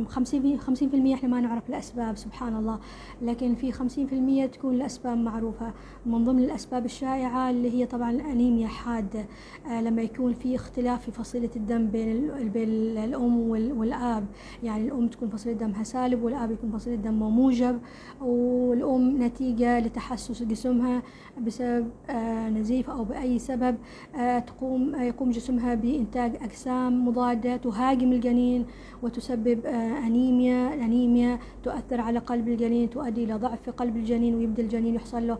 خمسين 0.07 0.57
خمسين 0.59 0.89
في 0.89 0.95
المية 0.95 1.15
إحنا 1.15 1.29
ما 1.29 1.41
نعرف 1.41 1.69
الأسباب 1.69 2.17
سبحان 2.17 2.55
الله. 2.55 2.79
لكن 3.21 3.55
في 3.55 3.71
خمسين 3.71 4.07
في 4.07 4.15
المية 4.15 4.45
تكون 4.45 4.73
الأسباب 4.75 5.17
معروفة. 5.17 5.73
من 6.05 6.23
ضمن 6.23 6.43
الأسباب 6.43 6.85
الشائعة 6.85 7.49
اللي 7.49 7.71
هي 7.71 7.85
طبعا 7.85 8.11
الأنيميا 8.11 8.67
حادة 8.67 9.25
آه، 9.67 9.81
لما 9.81 10.01
يكون 10.01 10.33
في 10.33 10.55
اختلاف 10.55 11.01
في 11.05 11.11
فصيلة 11.11 11.49
الدم 11.55 11.87
بين 11.87 12.31
بين 12.53 12.69
الأم 12.97 13.37
والأب. 13.49 14.25
يعني 14.63 14.87
الأم 14.87 15.07
تكون 15.07 15.29
فصيلة 15.29 15.55
دمها 15.57 15.83
سالب 15.83 16.23
والأب 16.23 16.51
يكون 16.51 16.71
فصيلة 16.71 16.95
دمه 16.95 17.29
موجب. 17.29 17.79
والأم 18.21 19.23
نتيجة 19.23 19.79
لتحسس 19.79 20.43
جسمها 20.43 21.01
بسبب 21.41 21.87
آه، 22.09 22.49
نزيف 22.49 22.89
أو 22.89 23.03
بأي 23.03 23.39
سبب. 23.39 23.77
آه، 24.15 24.39
تقوم 24.39 24.95
يقوم 24.95 25.29
جسمها 25.31 25.75
بإنتاج 25.75 26.35
أجسام 26.41 27.07
مضادة 27.07 27.57
تهاجم 27.57 28.11
الجنين 28.11 28.65
وتسبب 29.03 29.32
آه، 29.33 29.97
أنيميا 30.07 30.73
الأنيميا 30.73 31.39
تؤثر 31.63 32.01
على 32.01 32.19
قلب 32.19 32.47
الجنين 32.47 32.89
تؤدي 32.89 33.23
إلى 33.23 33.33
ضعف 33.33 33.61
في 33.61 33.71
قلب 33.71 33.97
الجنين 33.97 34.35
ويبدأ 34.35 34.63
الجنين 34.63 34.95
يحصل 34.95 35.27
له 35.27 35.37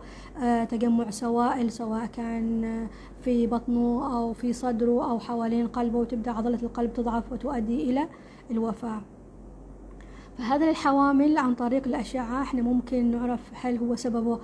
تجمع 0.64 1.10
سوائل 1.10 1.72
سواء 1.72 2.06
كان 2.06 2.86
في 3.20 3.46
بطنه 3.46 4.16
أو 4.16 4.32
في 4.32 4.52
صدره 4.52 5.10
أو 5.10 5.18
حوالين 5.18 5.66
قلبه 5.66 5.98
وتبدأ 5.98 6.30
عضلة 6.30 6.58
القلب 6.62 6.92
تضعف 6.92 7.32
وتؤدي 7.32 7.90
إلى 7.90 8.08
الوفاة. 8.50 9.00
فهذا 10.38 10.70
الحوامل 10.70 11.38
عن 11.38 11.54
طريق 11.54 11.86
الأشعة. 11.86 12.42
إحنا 12.42 12.62
ممكن 12.62 13.10
نعرف 13.10 13.40
هل 13.54 13.78
هو 13.78 13.96
سببه 13.96 14.38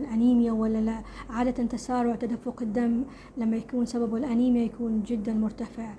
الأنيميا 0.00 0.52
ولا 0.52 0.78
لا. 0.78 1.02
عادة 1.30 1.64
تسارع 1.64 2.14
تدفق 2.14 2.62
الدم 2.62 3.04
لما 3.36 3.56
يكون 3.56 3.86
سببه 3.86 4.16
الأنيميا 4.16 4.64
يكون 4.64 5.02
جدا 5.02 5.34
مرتفع. 5.34 5.94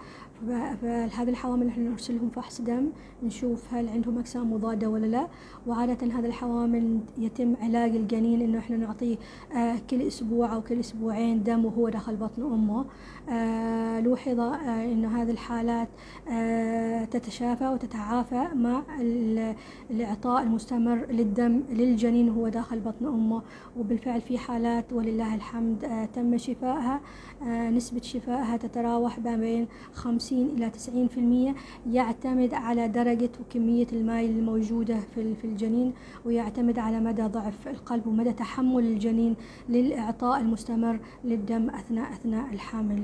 فهذه 0.45 1.29
الحوامل 1.29 1.67
إحنا 1.67 1.89
نرسلهم 1.89 2.29
فحص 2.29 2.61
دم 2.61 2.89
نشوف 3.23 3.73
هل 3.73 3.89
عندهم 3.89 4.19
أجسام 4.19 4.53
مضادة 4.53 4.89
ولا 4.89 5.05
لا. 5.05 5.27
وعادة 5.67 6.07
هذه 6.07 6.25
الحوامل 6.25 6.99
يتم 7.17 7.55
علاج 7.61 7.95
الجنين 7.95 8.41
إنه 8.41 8.59
إحنا 8.59 8.77
نعطيه 8.77 9.17
آه، 9.55 9.75
كل 9.89 10.01
أسبوع 10.01 10.53
أو 10.53 10.61
كل 10.61 10.79
أسبوعين 10.79 11.43
دم 11.43 11.65
وهو 11.65 11.89
داخل 11.89 12.15
بطن 12.15 12.41
أمه. 12.41 12.85
آه، 13.29 13.99
لوحظ 13.99 14.39
آه، 14.39 14.85
إنه 14.85 15.21
هذه 15.21 15.31
الحالات 15.31 15.87
تتشافى 17.11 17.67
وتتعافى 17.67 18.47
مع 18.55 18.83
الإعطاء 19.91 20.43
المستمر 20.43 21.05
للدم 21.09 21.63
للجنين 21.69 22.29
وهو 22.29 22.47
داخل 22.47 22.79
بطن 22.79 23.05
أمه. 23.05 23.41
وبالفعل 23.77 24.21
في 24.21 24.37
حالات 24.37 24.93
ولله 24.93 25.35
الحمد 25.35 26.07
تم 26.13 26.37
شفائها 26.37 27.01
نسبة 27.69 28.01
شفائها 28.01 28.57
تتراوح 28.57 29.19
ما 29.19 29.35
بين 29.35 29.67
50 30.27 30.49
إلى 30.57 30.71
90% 31.55 31.93
يعتمد 31.93 32.53
على 32.53 32.87
درجة 32.87 33.29
وكمية 33.41 33.87
الماء 33.93 34.25
الموجودة 34.25 34.97
في 35.15 35.45
الجنين 35.45 35.93
ويعتمد 36.25 36.79
على 36.79 36.99
مدى 36.99 37.21
ضعف 37.21 37.67
القلب 37.67 38.07
ومدى 38.07 38.33
تحمل 38.33 38.85
الجنين 38.85 39.35
للإعطاء 39.69 40.39
المستمر 40.41 40.99
للدم 41.23 41.69
أثناء 41.69 42.13
أثناء 42.13 42.53
الحمل 42.53 43.03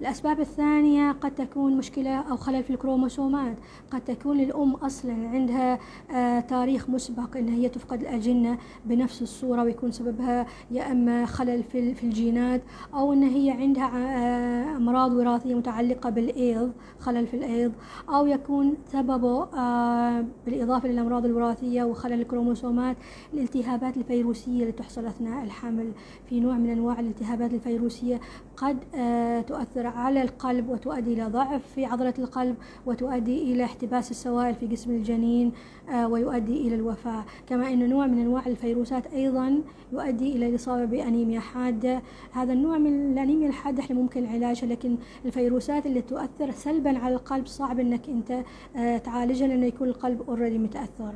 الأسباب 0.00 0.40
الثانية 0.40 1.12
قد 1.12 1.34
تكون 1.34 1.76
مشكلة 1.76 2.16
أو 2.16 2.36
خلل 2.36 2.64
في 2.64 2.70
الكروموسومات. 2.70 3.56
قد 3.90 4.00
تكون 4.00 4.40
الأم 4.40 4.74
أصلا 4.74 5.12
عندها 5.28 5.78
آه، 6.10 6.40
تاريخ 6.40 6.90
مسبق 6.90 7.36
أن 7.36 7.48
هي 7.48 7.68
تفقد 7.68 8.00
الأجنة 8.00 8.58
بنفس 8.84 9.22
الصورة 9.22 9.62
ويكون 9.62 9.92
سببها 9.92 10.46
يا 10.70 10.92
إما 10.92 11.26
خلل 11.26 11.62
في 11.62 12.02
الجينات 12.02 12.62
أو 12.94 13.12
أن 13.12 13.22
هي 13.22 13.50
عندها 13.50 13.90
آه، 13.94 14.76
أمراض 14.76 15.12
وراثية 15.12 15.54
متعلقة 15.54 16.10
بالإيض 16.10 16.72
خلل 17.00 17.26
في 17.26 17.34
الإيض 17.34 17.72
أو 18.08 18.26
يكون 18.26 18.74
سببه 18.92 19.42
آه، 19.42 20.24
بالإضافة 20.46 20.88
للأمراض 20.88 21.24
الوراثية 21.24 21.84
وخلل 21.84 22.20
الكروموسومات 22.20 22.96
الالتهابات 23.34 23.96
الفيروسية 23.96 24.60
اللي 24.60 24.72
تحصل 24.72 25.06
أثناء 25.06 25.44
الحمل. 25.44 25.92
في 26.28 26.40
نوع 26.40 26.54
من 26.54 26.70
أنواع 26.70 27.00
الالتهابات 27.00 27.54
الفيروسية 27.54 28.20
قد 28.56 28.79
آه، 28.94 29.40
تؤثر 29.40 29.86
على 29.86 30.22
القلب 30.22 30.68
وتؤدي 30.68 31.12
إلى 31.12 31.24
ضعف 31.24 31.62
في 31.74 31.84
عضلة 31.84 32.14
القلب 32.18 32.56
وتؤدي 32.86 33.52
إلى 33.52 33.64
احتباس 33.64 34.10
السوائل 34.10 34.54
في 34.54 34.66
جسم 34.66 34.90
الجنين 34.90 35.52
آه، 35.90 36.08
ويؤدي 36.08 36.68
إلى 36.68 36.74
الوفاة. 36.74 37.24
كما 37.46 37.68
أن 37.68 37.90
نوع 37.90 38.06
من 38.06 38.18
أنواع 38.18 38.46
الفيروسات 38.46 39.06
أيضا 39.06 39.60
يؤدي 39.92 40.36
إلى 40.36 40.46
الإصابة 40.48 40.84
بأنيميا 40.84 41.40
حادة. 41.40 42.02
هذا 42.32 42.52
النوع 42.52 42.78
من 42.78 43.12
الأنيميا 43.12 43.48
الحادة 43.48 43.80
إحنا 43.82 43.96
ممكن 43.96 44.26
علاجها 44.26 44.66
لكن 44.68 44.96
الفيروسات 45.24 45.86
اللي 45.86 46.02
تؤثر 46.02 46.50
سلبا 46.50 46.98
على 46.98 47.14
القلب 47.14 47.46
صعب 47.46 47.80
أنك 47.80 48.08
أنت 48.08 48.44
آه، 48.76 48.98
تعالجها 48.98 49.46
لأنه 49.48 49.66
يكون 49.66 49.88
القلب 49.88 50.22
اوريدي 50.28 50.58
متأثر. 50.58 51.14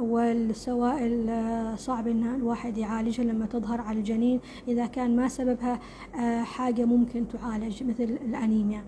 والسوائل 0.00 1.30
صعب 1.78 2.08
ان 2.08 2.34
الواحد 2.34 2.78
يعالجها 2.78 3.24
لما 3.24 3.46
تظهر 3.46 3.80
على 3.80 3.98
الجنين 3.98 4.40
إذا 4.68 4.86
كان 4.86 5.16
ما 5.16 5.28
سببها 5.28 5.80
آه، 6.20 6.42
حاجة 6.42 6.84
ممكن 6.84 7.28
تعالج 7.28 7.82
مثل 7.82 8.04
الأنيميا. 8.04 8.84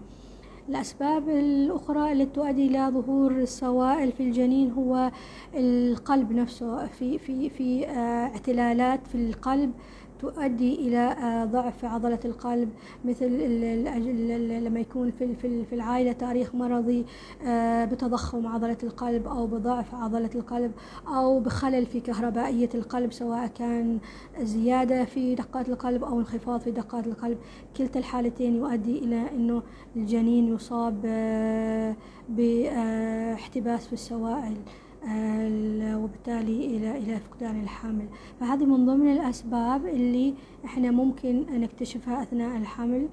الأسباب 0.68 1.28
الأخرى 1.28 2.12
التي 2.12 2.26
تؤدي 2.26 2.66
إلى 2.66 2.90
ظهور 2.94 3.30
السوائل 3.30 4.12
في 4.12 4.22
الجنين 4.22 4.70
هو 4.70 5.10
القلب 5.54 6.32
نفسه 6.32 6.86
في 6.86 7.18
في 7.18 7.50
في 7.50 7.86
آه، 7.86 8.26
اعتلالات 8.26 9.06
في 9.06 9.14
القلب. 9.14 9.72
تؤدي 10.20 10.74
إلى 10.74 10.98
آه، 10.98 11.44
ضعف 11.44 11.84
عضلة 11.84 12.18
القلب 12.24 12.68
مثل 13.04 13.26
لما 14.64 14.80
يكون 14.80 15.10
في 15.10 15.64
في 15.64 15.74
العائلة 15.74 16.12
تاريخ 16.12 16.54
مرضي 16.54 17.04
آه، 17.46 17.84
بتضخم 17.84 18.46
عضلة 18.46 18.76
القلب 18.82 19.26
أو 19.26 19.46
بضعف 19.46 19.94
عضلة 19.94 20.30
القلب 20.34 20.72
أو 21.08 21.40
بخلل 21.40 21.86
في 21.86 22.00
كهربائية 22.00 22.68
القلب 22.74 23.12
سواء 23.12 23.46
كان 23.46 23.98
زيادة 24.40 25.04
في 25.04 25.34
دقات 25.34 25.68
القلب 25.68 26.04
أو 26.04 26.20
انخفاض 26.20 26.60
في 26.60 26.70
دقات 26.70 27.06
القلب. 27.06 27.38
كلتا 27.76 27.98
الحالتين 27.98 28.56
يؤدي 28.56 28.98
إلى 28.98 29.30
أنه 29.36 29.62
الجنين 29.96 30.54
يصاب 30.54 31.00
آه، 31.06 31.96
باحتباس 32.28 33.86
في 33.86 33.92
السوائل. 33.92 34.56
وبالتالي 36.02 36.66
إلى 36.76 36.98
إلى 36.98 37.18
فقدان 37.18 37.60
الحمل. 37.62 38.06
فهذه 38.40 38.64
من 38.64 38.86
ضمن 38.86 39.12
الأسباب 39.12 39.86
اللي 39.86 40.34
إحنا 40.64 40.90
ممكن 40.90 41.46
نكتشفها 41.50 42.22
أثناء 42.22 42.56
الحمل. 42.56 43.08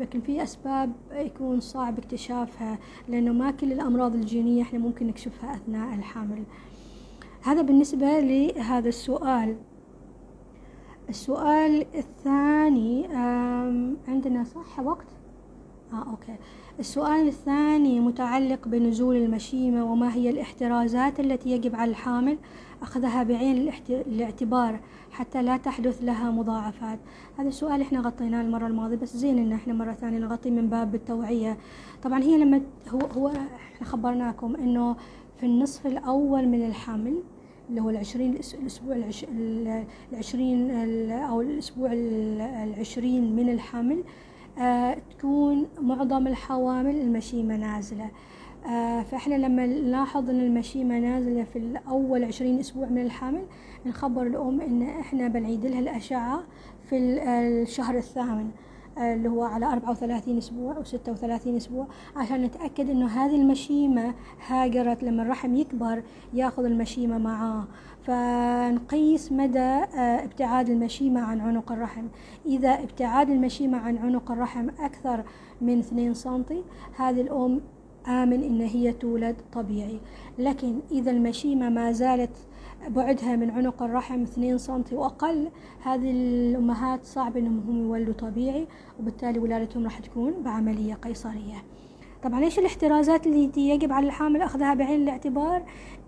لكن 0.00 0.20
في 0.20 0.42
أسباب 0.42 0.92
يكون 1.12 1.60
صعب 1.60 1.98
اكتشافها 1.98 2.78
لأنه 3.08 3.32
ما 3.32 3.50
كل 3.50 3.72
الأمراض 3.72 4.14
الجينية 4.14 4.62
إحنا 4.62 4.78
ممكن 4.78 5.06
نكشفها 5.06 5.54
أثناء 5.54 5.94
الحمل. 5.94 6.42
هذا 7.42 7.62
بالنسبة 7.62 8.20
لهذا 8.20 8.88
السؤال. 8.88 9.56
السؤال 11.08 11.86
الثاني 11.94 13.06
عندنا 14.08 14.44
صح 14.44 14.80
وقت؟ 14.80 15.06
آه 15.92 16.10
أوكي. 16.10 16.36
السؤال 16.80 17.28
الثاني 17.28 18.00
متعلق 18.00 18.68
بنزول 18.68 19.16
المشيمة 19.16 19.92
وما 19.92 20.14
هي 20.14 20.30
الاحترازات 20.30 21.20
التي 21.20 21.50
يجب 21.50 21.76
على 21.76 21.90
الحامل؟ 21.90 22.38
أخذها 22.82 23.22
بعين 23.22 23.72
الاعتبار 23.90 24.80
حتى 25.10 25.42
لا 25.42 25.56
تحدث 25.56 26.04
لها 26.04 26.30
مضاعفات. 26.30 26.98
هذا 27.38 27.48
السؤال 27.48 27.80
إحنا 27.80 28.00
غطيناه 28.00 28.40
المرة 28.40 28.66
الماضية 28.66 28.96
بس 28.96 29.16
زين 29.16 29.38
إن 29.38 29.52
إحنا 29.52 29.74
مرة 29.74 29.92
ثانية 29.92 30.18
نغطي 30.18 30.50
من 30.50 30.68
باب 30.68 30.94
التوعية. 30.94 31.56
طبعا 32.02 32.22
هي 32.22 32.38
لما 32.38 32.60
هو, 32.88 32.98
هو 32.98 33.28
إحنا 33.74 33.86
خبرناكم 33.86 34.56
إنه 34.56 34.96
في 35.40 35.46
النصف 35.46 35.86
الأول 35.86 36.48
من 36.48 36.66
الحمل 36.66 37.22
اللي 37.70 37.80
هو 37.80 37.90
العشرين 37.90 38.38
الأسبوع 38.60 38.96
العشرين 40.12 40.70
أو 41.10 41.40
الأسبوع 41.40 41.90
العشرين 41.92 43.36
من 43.36 43.48
الحمل 43.48 44.04
تكون 45.18 45.66
معظم 45.80 46.26
الحوامل 46.26 46.96
المشيمة 46.96 47.56
نازلة 47.56 48.10
آه، 48.66 49.02
فإحنا 49.02 49.34
لما 49.34 49.66
نلاحظ 49.66 50.30
أن 50.30 50.40
المشيمة 50.40 50.98
نازلة 50.98 51.44
في 51.44 51.58
الأول 51.58 52.24
عشرين 52.24 52.58
أسبوع 52.58 52.88
من 52.88 53.02
الحمل 53.02 53.42
نخبر 53.86 54.22
الأم 54.22 54.60
أن 54.60 54.82
إحنا 54.82 55.28
بنعيد 55.28 55.66
لها 55.66 55.80
الأشعة 55.80 56.42
في 56.90 56.96
الشهر 56.98 57.96
الثامن. 57.96 58.40
آه، 58.40 58.65
اللي 58.98 59.28
هو 59.28 59.42
على 59.42 59.66
34 59.66 60.38
أسبوع 60.38 60.76
أو 60.76 60.84
36 60.84 61.56
أسبوع 61.56 61.86
عشان 62.16 62.42
نتأكد 62.42 62.90
إنه 62.90 63.06
هذه 63.06 63.36
المشيمة 63.36 64.14
هاجرت 64.46 65.02
لما 65.02 65.22
الرحم 65.22 65.54
يكبر 65.56 66.02
ياخذ 66.34 66.64
المشيمة 66.64 67.18
معاه. 67.18 67.64
فنقيس 68.02 69.32
مدى 69.32 69.58
آه، 69.58 70.24
ابتعاد 70.24 70.70
المشيمة 70.70 71.20
عن 71.20 71.40
عنق 71.40 71.72
الرحم. 71.72 72.06
إذا 72.46 72.70
ابتعاد 72.70 73.30
المشيمة 73.30 73.78
عن 73.78 73.96
عنق 73.98 74.30
الرحم 74.30 74.68
أكثر 74.80 75.24
من 75.60 75.78
2 75.78 76.14
سنتي 76.14 76.62
هذه 76.96 77.20
الأم 77.20 77.60
آمن 78.08 78.42
إن 78.42 78.60
هي 78.60 78.92
تولد 78.92 79.36
طبيعي. 79.52 80.00
لكن 80.38 80.78
إذا 80.90 81.10
المشيمة 81.10 81.68
ما 81.68 81.92
زالت 81.92 82.36
بعدها 82.88 83.36
من 83.36 83.50
عنق 83.50 83.82
الرحم 83.82 84.22
2 84.22 84.58
سنتي 84.58 84.94
وأقل. 84.94 85.48
هذه 85.82 86.10
الأمهات 86.10 87.04
صعب 87.04 87.36
أنهم 87.36 87.60
هم 87.68 87.84
يولدوا 87.84 88.14
طبيعي 88.14 88.66
وبالتالي 89.00 89.38
ولادتهم 89.38 89.84
راح 89.84 89.98
تكون 89.98 90.42
بعملية 90.42 90.94
قيصرية. 90.94 91.64
طبعا 92.22 92.44
إيش 92.44 92.58
الاحترازات 92.58 93.26
اللي 93.26 93.50
يجب 93.56 93.92
على 93.92 94.06
الحامل؟ 94.06 94.42
أخذها 94.42 94.74
بعين 94.74 95.02
الاعتبار. 95.02 95.62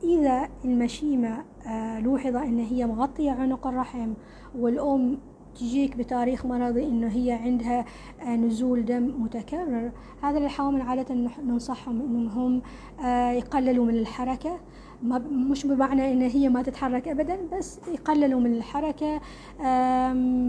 إذا 0.04 0.48
المشيمة 0.64 1.44
آه، 1.66 2.00
لوحظ 2.00 2.36
إن 2.36 2.58
هي 2.58 2.86
مغطية 2.86 3.30
عنق 3.30 3.66
الرحم 3.66 4.12
والأم 4.58 5.18
تجيك 5.54 5.96
بتاريخ 5.96 6.46
مرضي 6.46 6.84
إنه 6.84 7.08
هي 7.08 7.32
عندها 7.32 7.84
آه، 8.20 8.36
نزول 8.36 8.84
دم 8.84 9.22
متكرر 9.22 9.90
هذا 10.22 10.38
الحوامل 10.38 10.80
عادة 10.80 11.14
ننصحهم 11.44 12.00
إنهم 12.00 12.28
هم 12.28 12.62
آه، 13.04 13.30
يقللوا 13.30 13.86
من 13.86 13.94
الحركة. 13.94 14.60
ما 15.02 15.18
مش 15.18 15.66
بمعنى 15.66 16.12
إن 16.12 16.22
هي 16.22 16.48
ما 16.48 16.62
تتحرك 16.62 17.08
ابدا 17.08 17.38
بس 17.58 17.80
يقللوا 17.94 18.40
من 18.40 18.52
الحركة. 18.52 19.20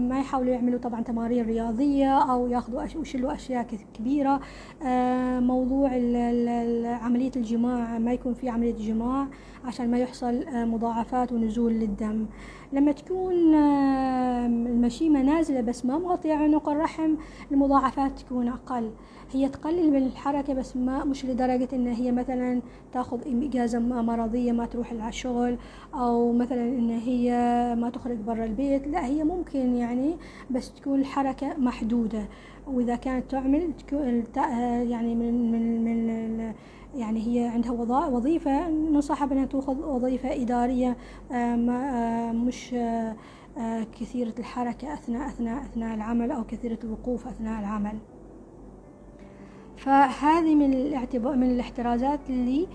ما 0.08 0.18
يحاولوا 0.20 0.52
يعملوا 0.52 0.78
طبعا 0.78 1.02
تمارين 1.02 1.46
رياضية 1.46 2.18
أو 2.18 2.48
ياخذوا 2.48 2.82
ويشيلوا 2.96 3.34
أشياء 3.34 3.66
كبيرة. 3.94 4.40
موضوع 5.40 5.88
عملية 7.02 7.32
الجماع 7.36 7.98
ما 7.98 8.12
يكون 8.12 8.34
في 8.34 8.48
عملية 8.48 8.74
جماع. 8.74 9.26
عشان 9.64 9.90
ما 9.90 9.98
يحصل 9.98 10.44
مضاعفات 10.52 11.32
ونزول 11.32 11.72
للدم. 11.72 12.26
لما 12.72 12.92
تكون 12.92 13.54
المشيمة 14.66 15.22
نازلة 15.22 15.60
بس 15.60 15.84
ما 15.84 15.98
مغطية 15.98 16.34
عنق 16.34 16.68
الرحم 16.68 17.14
المضاعفات 17.52 18.18
تكون 18.18 18.48
أقل. 18.48 18.90
هي 19.32 19.48
تقلل 19.48 19.90
من 19.90 20.06
الحركة 20.06 20.54
بس 20.54 20.76
ما 20.76 21.04
مش 21.04 21.24
لدرجة 21.24 21.68
إن 21.72 21.86
هي 21.86 22.12
مثلا 22.12 22.62
تأخذ 22.92 23.18
إجازة 23.26 23.78
مرضية 23.78 24.52
ما 24.52 24.66
تروح 24.66 24.92
على 24.92 25.08
الشغل 25.08 25.56
أو 25.94 26.32
مثلا 26.32 26.62
إن 26.62 26.90
هي 26.90 27.30
ما 27.78 27.90
تخرج 27.90 28.16
برا 28.16 28.44
البيت. 28.44 28.86
لا 28.86 29.06
هي 29.06 29.24
ممكن 29.24 29.76
يعني 29.76 30.16
بس 30.50 30.72
تكون 30.72 31.00
الحركة 31.00 31.56
محدودة. 31.58 32.28
وإذا 32.66 32.96
كانت 32.96 33.30
تعمل 33.30 33.72
تكون 33.86 34.24
يعني 34.90 35.14
من 35.14 35.52
من 35.52 35.84
من 35.84 36.52
يعني 36.94 37.26
هي 37.26 37.48
عندها 37.48 37.72
وظيفة 38.06 38.70
ننصحها 38.70 39.26
بأنها 39.26 39.44
تأخذ 39.46 39.84
وظيفة 39.84 40.42
إدارية 40.42 40.96
آه، 41.32 41.34
آه، 41.34 42.32
مش 42.32 42.74
آه، 42.74 43.16
كثيرة 44.00 44.34
الحركة 44.38 44.94
أثناء 44.94 45.28
أثناء 45.28 45.62
أثناء 45.62 45.94
العمل 45.94 46.30
أو 46.30 46.44
كثيرة 46.44 46.78
الوقوف 46.84 47.26
أثناء 47.26 47.60
العمل. 47.60 47.98
فهذه 49.76 50.54
من 50.54 50.72
الاعتبار 50.72 51.36
من 51.36 51.50
الاحترازات 51.50 52.20
اللي 52.30 52.66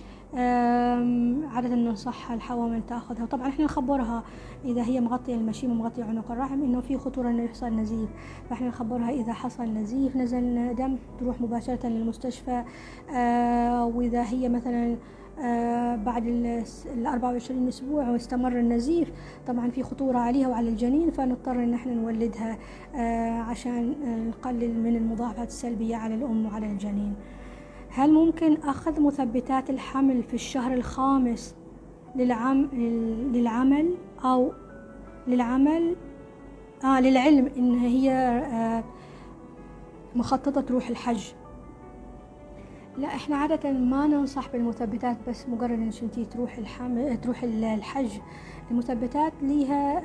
عادة 1.48 1.76
ننصحها 1.76 2.36
الحوامل 2.36 2.82
تأخذها. 2.86 3.24
وطبعا 3.24 3.48
إحنا 3.48 3.66
نخبرها 3.66 4.24
إذا 4.66 4.84
هي 4.84 5.02
مغطية 5.02 5.36
المشيمة 5.36 5.74
مغطية 5.74 6.04
عنق 6.04 6.32
الرحم 6.32 6.64
إنه 6.64 6.82
في 6.82 6.98
خطورة 6.98 7.30
إنه 7.30 7.44
يحصل 7.44 7.68
نزيف. 7.68 8.10
فإحنا 8.50 8.68
نخبرها 8.68 9.10
إذا 9.10 9.34
حصل 9.34 9.64
نزيف 9.64 10.16
نزل 10.16 10.76
دم 10.76 10.98
تروح 11.20 11.42
مباشرة 11.42 11.88
للمستشفى. 11.88 12.64
آه، 13.16 13.86
وإذا 13.86 14.24
هي 14.24 14.50
مثلا 14.50 14.96
آه، 15.40 15.96
بعد 15.96 16.28
ال 16.28 17.08
24 17.08 17.68
أسبوع 17.68 18.10
واستمر 18.10 18.60
النزيف 18.60 19.12
طبعا 19.48 19.70
في 19.70 19.84
خطورة 19.84 20.18
عليها 20.18 20.48
وعلى 20.48 20.70
الجنين 20.70 21.12
فنضطر 21.12 21.64
إن 21.64 21.74
إحنا 21.74 21.94
نولدها 21.94 22.58
آه، 22.96 23.40
عشان 23.40 23.96
نقلل 24.28 24.80
من 24.84 24.96
المضاعفات 24.96 25.48
السلبية 25.48 25.96
على 25.96 26.16
الأم 26.16 26.46
وعلى 26.46 26.66
الجنين. 26.66 27.14
هل 27.90 28.14
ممكن 28.14 28.58
أخذ 28.58 29.02
مثبتات 29.02 29.70
الحمل 29.70 30.24
في 30.24 30.34
الشهر 30.34 30.74
الخامس 30.74 31.56
للعم 32.16 32.66
للعمل؟ 33.34 33.96
أو 34.26 34.52
للعمل 35.28 35.96
آه 36.84 37.00
للعلم 37.02 37.52
إن 37.58 37.72
هي 37.80 38.12
آه 38.12 38.84
مخططة 40.16 40.62
تروح 40.62 40.88
الحج 40.88 41.24
لا 42.98 43.08
إحنا 43.08 43.36
عادة 43.38 43.72
ما 43.72 44.08
ننصح 44.08 44.50
بالمثبتات 44.52 45.18
بس 45.30 45.50
مجرد 45.50 45.72
انك 45.72 46.04
انتي 46.04 46.26
تروح. 46.26 46.60
تروح 47.22 47.44
الحج 47.44 48.10
المثبتات 48.72 49.34
ليها 49.42 50.00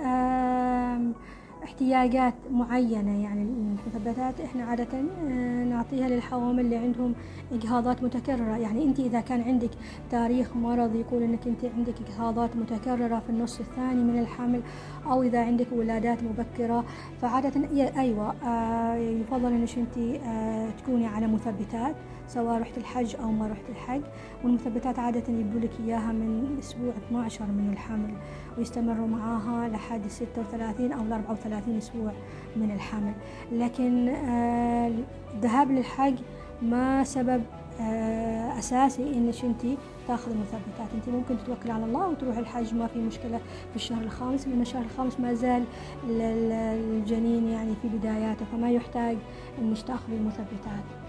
احتياجات 1.64 2.34
معينة 2.50 3.22
يعني 3.22 3.42
المثبتات 3.42 4.40
إحنا 4.40 4.64
عادة 4.64 4.88
آه، 4.98 5.64
نعطيها 5.64 6.08
للحوامل 6.08 6.60
اللي 6.60 6.76
عندهم 6.76 7.14
إجهاضات 7.52 8.02
متكررة. 8.02 8.56
يعني 8.56 8.84
انت 8.84 9.00
إذا 9.00 9.20
كان 9.20 9.42
عندك 9.42 9.70
تاريخ 10.10 10.56
مرض 10.56 10.94
يقول 10.94 11.22
إنك 11.22 11.46
انت 11.46 11.64
عندك 11.76 11.94
إجهاضات 12.08 12.56
متكررة 12.56 13.18
في 13.18 13.30
النص 13.30 13.60
الثاني 13.60 14.02
من 14.04 14.18
الحمل 14.18 14.60
أو 15.06 15.22
إذا 15.22 15.44
عندك 15.44 15.66
ولادات 15.72 16.18
مبكرة 16.22 16.84
فعادة 17.22 17.52
أيوه 17.98 18.34
آه، 18.44 18.94
يفضل 18.94 19.52
إنك 19.52 19.78
انت 19.78 19.98
آه، 20.24 20.70
تكوني 20.70 21.06
على 21.06 21.26
مثبتات. 21.26 21.94
سواء 22.34 22.60
رحت 22.60 22.78
الحج 22.78 23.16
أو 23.16 23.32
ما 23.32 23.46
رحت 23.46 23.64
الحج. 23.70 24.02
والمثبتات 24.44 24.98
عادة 24.98 25.32
يبدو 25.32 25.58
لك 25.58 25.70
إياها 25.86 26.12
من 26.12 26.56
أسبوع 26.58 26.92
12 27.08 27.44
من 27.44 27.70
الحمل 27.72 28.14
ويستمروا 28.58 29.06
معاها 29.06 29.68
لحد 29.68 30.08
36 30.08 30.92
أو 30.92 31.00
34 31.00 31.76
أسبوع 31.76 32.12
من 32.56 32.70
الحمل. 32.70 33.12
لكن 33.52 34.08
آه، 34.08 34.92
الذهاب 35.34 35.70
للحج 35.70 36.14
ما 36.62 37.04
سبب 37.04 37.42
آه، 37.80 38.58
أساسي 38.58 39.02
إنك 39.02 39.44
أنت 39.44 39.62
تاخذ 40.08 40.30
المثبتات. 40.30 40.88
أنت 40.94 41.08
ممكن 41.08 41.38
تتوكل 41.38 41.70
على 41.70 41.84
الله 41.84 42.08
وتروح 42.08 42.36
الحج 42.36 42.74
ما 42.74 42.86
في 42.86 42.98
مشكلة 42.98 43.38
في 43.70 43.76
الشهر 43.76 44.02
الخامس. 44.02 44.48
لأن 44.48 44.60
الشهر 44.60 44.82
الخامس 44.82 45.20
ما 45.20 45.34
زال 45.34 45.64
الجنين 46.10 47.48
يعني 47.48 47.74
في 47.82 47.88
بداياته 47.88 48.44
فما 48.52 48.70
يحتاج 48.70 49.16
إنك 49.58 49.82
تاخذي 49.82 50.16
المثبتات. 50.16 50.99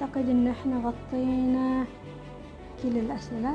أعتقد 0.00 0.28
إن 0.28 0.46
إحنا 0.46 0.76
غطينا 0.76 1.84
كل 2.82 2.98
الأسئلة. 2.98 3.54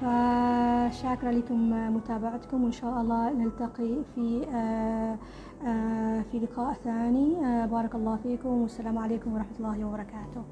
فشاكرة 0.00 1.30
لكم 1.30 1.70
متابعتكم 1.96 2.64
وإن 2.64 2.72
شاء 2.72 3.00
الله 3.00 3.30
نلتقي 3.32 3.94
في 4.14 4.46
آه، 4.54 5.18
آه، 5.66 6.22
في 6.32 6.38
لقاء 6.38 6.74
ثاني. 6.84 7.46
آه، 7.46 7.66
بارك 7.66 7.94
الله 7.94 8.18
فيكم 8.22 8.48
والسلام 8.48 8.98
عليكم 8.98 9.32
ورحمة 9.32 9.56
الله 9.60 9.84
وبركاته. 9.84 10.42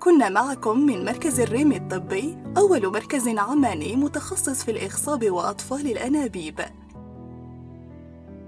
كنا 0.00 0.28
معكم 0.28 0.78
من 0.78 1.04
مركز 1.04 1.40
الريم 1.40 1.72
الطبي 1.72 2.36
أول 2.58 2.92
مركز 2.92 3.28
عماني 3.28 3.96
متخصص 3.96 4.64
في 4.64 4.70
الإخصاب 4.70 5.30
وأطفال 5.30 5.86
الأنابيب. 5.86 6.60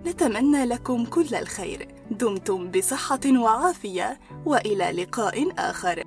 نتمنى 0.06 0.64
لكم 0.64 1.04
كل 1.04 1.34
الخير. 1.34 1.95
دمتم 2.10 2.70
بصحة 2.70 3.20
وعافية 3.26 4.20
وإلى 4.46 5.02
لقاء 5.02 5.52
آخر. 5.58 6.02